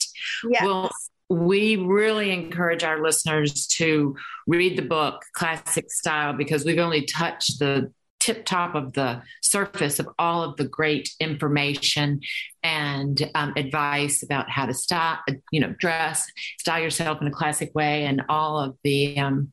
Yes. 0.50 0.64
Well, 0.64 0.92
we 1.30 1.76
really 1.76 2.32
encourage 2.32 2.84
our 2.84 3.02
listeners 3.02 3.68
to 3.68 4.16
read 4.48 4.78
the 4.78 4.82
book 4.82 5.24
Classic 5.34 5.92
Style 5.92 6.34
because 6.34 6.66
we've 6.66 6.80
only 6.80 7.06
touched 7.06 7.60
the 7.60 7.92
tip 8.20 8.46
top 8.46 8.76
of 8.76 8.94
the 8.94 9.22
surface 9.42 10.00
of 10.00 10.10
all 10.20 10.44
of 10.44 10.58
the 10.58 10.68
great 10.68 11.10
information 11.20 12.20
and 12.80 13.30
um, 13.36 13.54
advice 13.58 14.24
about 14.24 14.50
how 14.50 14.66
to 14.66 14.74
style, 14.74 15.20
you 15.52 15.60
know, 15.60 15.76
dress, 15.80 16.26
style 16.60 16.82
yourself 16.82 17.22
in 17.22 17.28
a 17.28 17.32
classic 17.32 17.76
way, 17.76 18.06
and 18.06 18.22
all 18.30 18.58
of 18.60 18.78
the 18.84 19.20
um, 19.20 19.52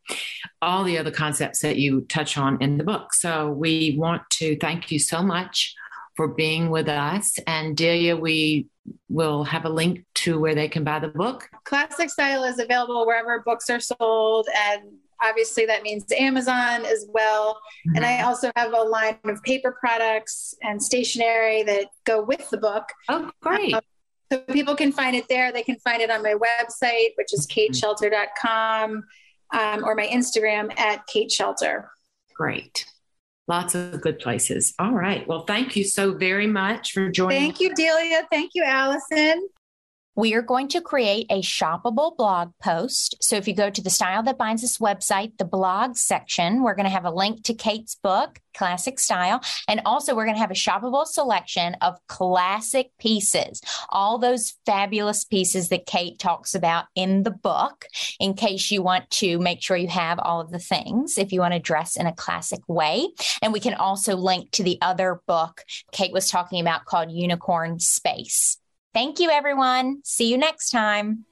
all 0.62 0.84
the 0.84 0.98
other 0.98 1.10
concepts 1.10 1.60
that 1.60 1.76
you 1.76 2.02
touch 2.02 2.38
on 2.38 2.62
in 2.62 2.78
the 2.78 2.84
book. 2.84 3.12
So 3.12 3.50
we 3.50 3.96
want 3.98 4.22
to 4.38 4.56
thank 4.58 4.92
you 4.92 4.98
so 4.98 5.22
much 5.22 5.74
for 6.16 6.28
being 6.28 6.70
with 6.70 6.88
us, 6.88 7.38
and 7.46 7.76
Delia, 7.76 8.16
we 8.16 8.66
will 9.08 9.42
have 9.44 9.64
a 9.64 9.68
link 9.68 10.04
to 10.14 10.38
where 10.38 10.54
they 10.54 10.68
can 10.68 10.84
buy 10.84 11.00
the 11.00 11.08
book. 11.08 11.48
Classic 11.64 12.08
Style 12.08 12.44
is 12.44 12.58
available 12.60 13.04
wherever 13.04 13.40
books 13.40 13.68
are 13.68 13.80
sold 13.80 14.46
and 14.54 14.82
obviously 15.22 15.66
that 15.66 15.82
means 15.82 16.04
Amazon 16.16 16.84
as 16.84 17.06
well. 17.08 17.60
And 17.94 18.04
I 18.04 18.18
mm-hmm. 18.18 18.28
also 18.28 18.50
have 18.56 18.72
a 18.72 18.82
line 18.82 19.18
of 19.24 19.42
paper 19.42 19.76
products 19.78 20.54
and 20.62 20.82
stationery 20.82 21.62
that 21.64 21.86
go 22.04 22.22
with 22.22 22.48
the 22.50 22.58
book. 22.58 22.84
Oh, 23.08 23.30
great. 23.40 23.74
Um, 23.74 23.80
so 24.32 24.40
people 24.40 24.74
can 24.74 24.92
find 24.92 25.14
it 25.14 25.26
there. 25.28 25.52
They 25.52 25.62
can 25.62 25.76
find 25.76 26.02
it 26.02 26.10
on 26.10 26.22
my 26.22 26.34
website, 26.34 27.10
which 27.16 27.32
is 27.32 27.46
mm-hmm. 27.46 27.72
kateschelter.com, 27.72 29.04
um, 29.54 29.84
or 29.84 29.94
my 29.94 30.06
Instagram 30.06 30.76
at 30.78 31.02
kateschelter. 31.06 31.86
Great. 32.34 32.84
Lots 33.48 33.76
of 33.76 34.00
good 34.00 34.18
places. 34.18 34.74
All 34.78 34.92
right. 34.92 35.26
Well, 35.28 35.44
thank 35.44 35.76
you 35.76 35.84
so 35.84 36.12
very 36.12 36.48
much 36.48 36.92
for 36.92 37.08
joining. 37.08 37.38
Thank 37.38 37.60
you, 37.60 37.72
Delia. 37.74 38.26
Thank 38.30 38.52
you, 38.54 38.64
Allison. 38.64 39.48
We 40.16 40.32
are 40.32 40.40
going 40.40 40.68
to 40.68 40.80
create 40.80 41.26
a 41.28 41.42
shoppable 41.42 42.16
blog 42.16 42.52
post. 42.62 43.16
So 43.20 43.36
if 43.36 43.46
you 43.46 43.54
go 43.54 43.68
to 43.68 43.82
the 43.82 43.90
Style 43.90 44.22
That 44.22 44.38
Binds 44.38 44.64
Us 44.64 44.78
website, 44.78 45.36
the 45.36 45.44
blog 45.44 45.96
section, 45.96 46.62
we're 46.62 46.74
going 46.74 46.86
to 46.86 46.90
have 46.90 47.04
a 47.04 47.10
link 47.10 47.44
to 47.44 47.52
Kate's 47.54 47.96
book, 47.96 48.40
Classic 48.54 48.98
Style. 48.98 49.42
And 49.68 49.82
also, 49.84 50.14
we're 50.14 50.24
going 50.24 50.36
to 50.36 50.40
have 50.40 50.50
a 50.50 50.54
shoppable 50.54 51.04
selection 51.04 51.76
of 51.82 51.98
classic 52.06 52.92
pieces, 52.98 53.60
all 53.90 54.16
those 54.16 54.54
fabulous 54.64 55.22
pieces 55.22 55.68
that 55.68 55.84
Kate 55.84 56.18
talks 56.18 56.54
about 56.54 56.86
in 56.94 57.22
the 57.22 57.30
book, 57.30 57.84
in 58.18 58.32
case 58.32 58.70
you 58.70 58.82
want 58.82 59.10
to 59.10 59.38
make 59.38 59.62
sure 59.62 59.76
you 59.76 59.88
have 59.88 60.18
all 60.18 60.40
of 60.40 60.50
the 60.50 60.58
things 60.58 61.18
if 61.18 61.30
you 61.30 61.40
want 61.40 61.52
to 61.52 61.60
dress 61.60 61.94
in 61.94 62.06
a 62.06 62.14
classic 62.14 62.60
way. 62.66 63.06
And 63.42 63.52
we 63.52 63.60
can 63.60 63.74
also 63.74 64.16
link 64.16 64.50
to 64.52 64.62
the 64.62 64.78
other 64.80 65.20
book 65.26 65.62
Kate 65.92 66.12
was 66.12 66.30
talking 66.30 66.60
about 66.60 66.86
called 66.86 67.10
Unicorn 67.10 67.80
Space. 67.80 68.56
Thank 68.96 69.20
you, 69.20 69.28
everyone. 69.28 70.00
See 70.04 70.30
you 70.30 70.38
next 70.38 70.70
time. 70.70 71.26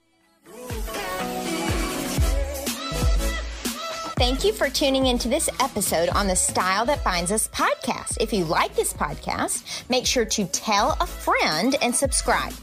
Thank 4.19 4.43
you 4.43 4.53
for 4.53 4.69
tuning 4.69 5.07
into 5.07 5.27
this 5.27 5.49
episode 5.59 6.09
on 6.09 6.27
the 6.27 6.35
Style 6.35 6.85
That 6.85 7.03
Binds 7.03 7.31
Us 7.31 7.47
podcast. 7.47 8.17
If 8.21 8.31
you 8.31 8.45
like 8.45 8.75
this 8.75 8.93
podcast, 8.93 9.89
make 9.89 10.05
sure 10.05 10.25
to 10.25 10.45
tell 10.45 10.95
a 11.01 11.07
friend 11.07 11.75
and 11.81 11.95
subscribe. 11.95 12.53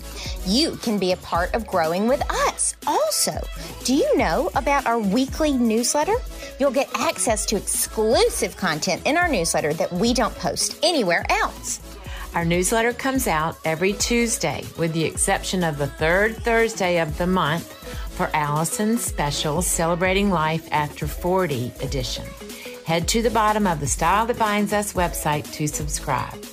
You 0.46 0.76
can 0.76 1.00
be 1.00 1.10
a 1.10 1.16
part 1.16 1.52
of 1.52 1.66
growing 1.66 2.06
with 2.06 2.22
us. 2.30 2.76
Also, 2.86 3.32
do 3.82 3.96
you 3.96 4.16
know 4.16 4.52
about 4.54 4.86
our 4.86 5.00
weekly 5.00 5.52
newsletter? 5.52 6.14
You'll 6.60 6.70
get 6.70 6.88
access 6.94 7.44
to 7.46 7.56
exclusive 7.56 8.56
content 8.56 9.04
in 9.04 9.16
our 9.16 9.26
newsletter 9.26 9.74
that 9.74 9.92
we 9.92 10.14
don't 10.14 10.34
post 10.36 10.78
anywhere 10.84 11.24
else. 11.28 11.80
Our 12.34 12.46
newsletter 12.46 12.94
comes 12.94 13.28
out 13.28 13.58
every 13.62 13.92
Tuesday, 13.92 14.64
with 14.78 14.94
the 14.94 15.04
exception 15.04 15.62
of 15.62 15.76
the 15.76 15.86
third 15.86 16.34
Thursday 16.36 16.98
of 16.98 17.18
the 17.18 17.26
month 17.26 17.70
for 18.12 18.30
Allison's 18.32 19.02
special 19.02 19.60
Celebrating 19.60 20.30
Life 20.30 20.66
After 20.72 21.06
40 21.06 21.72
edition. 21.82 22.24
Head 22.86 23.06
to 23.08 23.20
the 23.20 23.30
bottom 23.30 23.66
of 23.66 23.80
the 23.80 23.86
Style 23.86 24.24
That 24.24 24.38
Binds 24.38 24.72
Us 24.72 24.94
website 24.94 25.52
to 25.52 25.68
subscribe. 25.68 26.51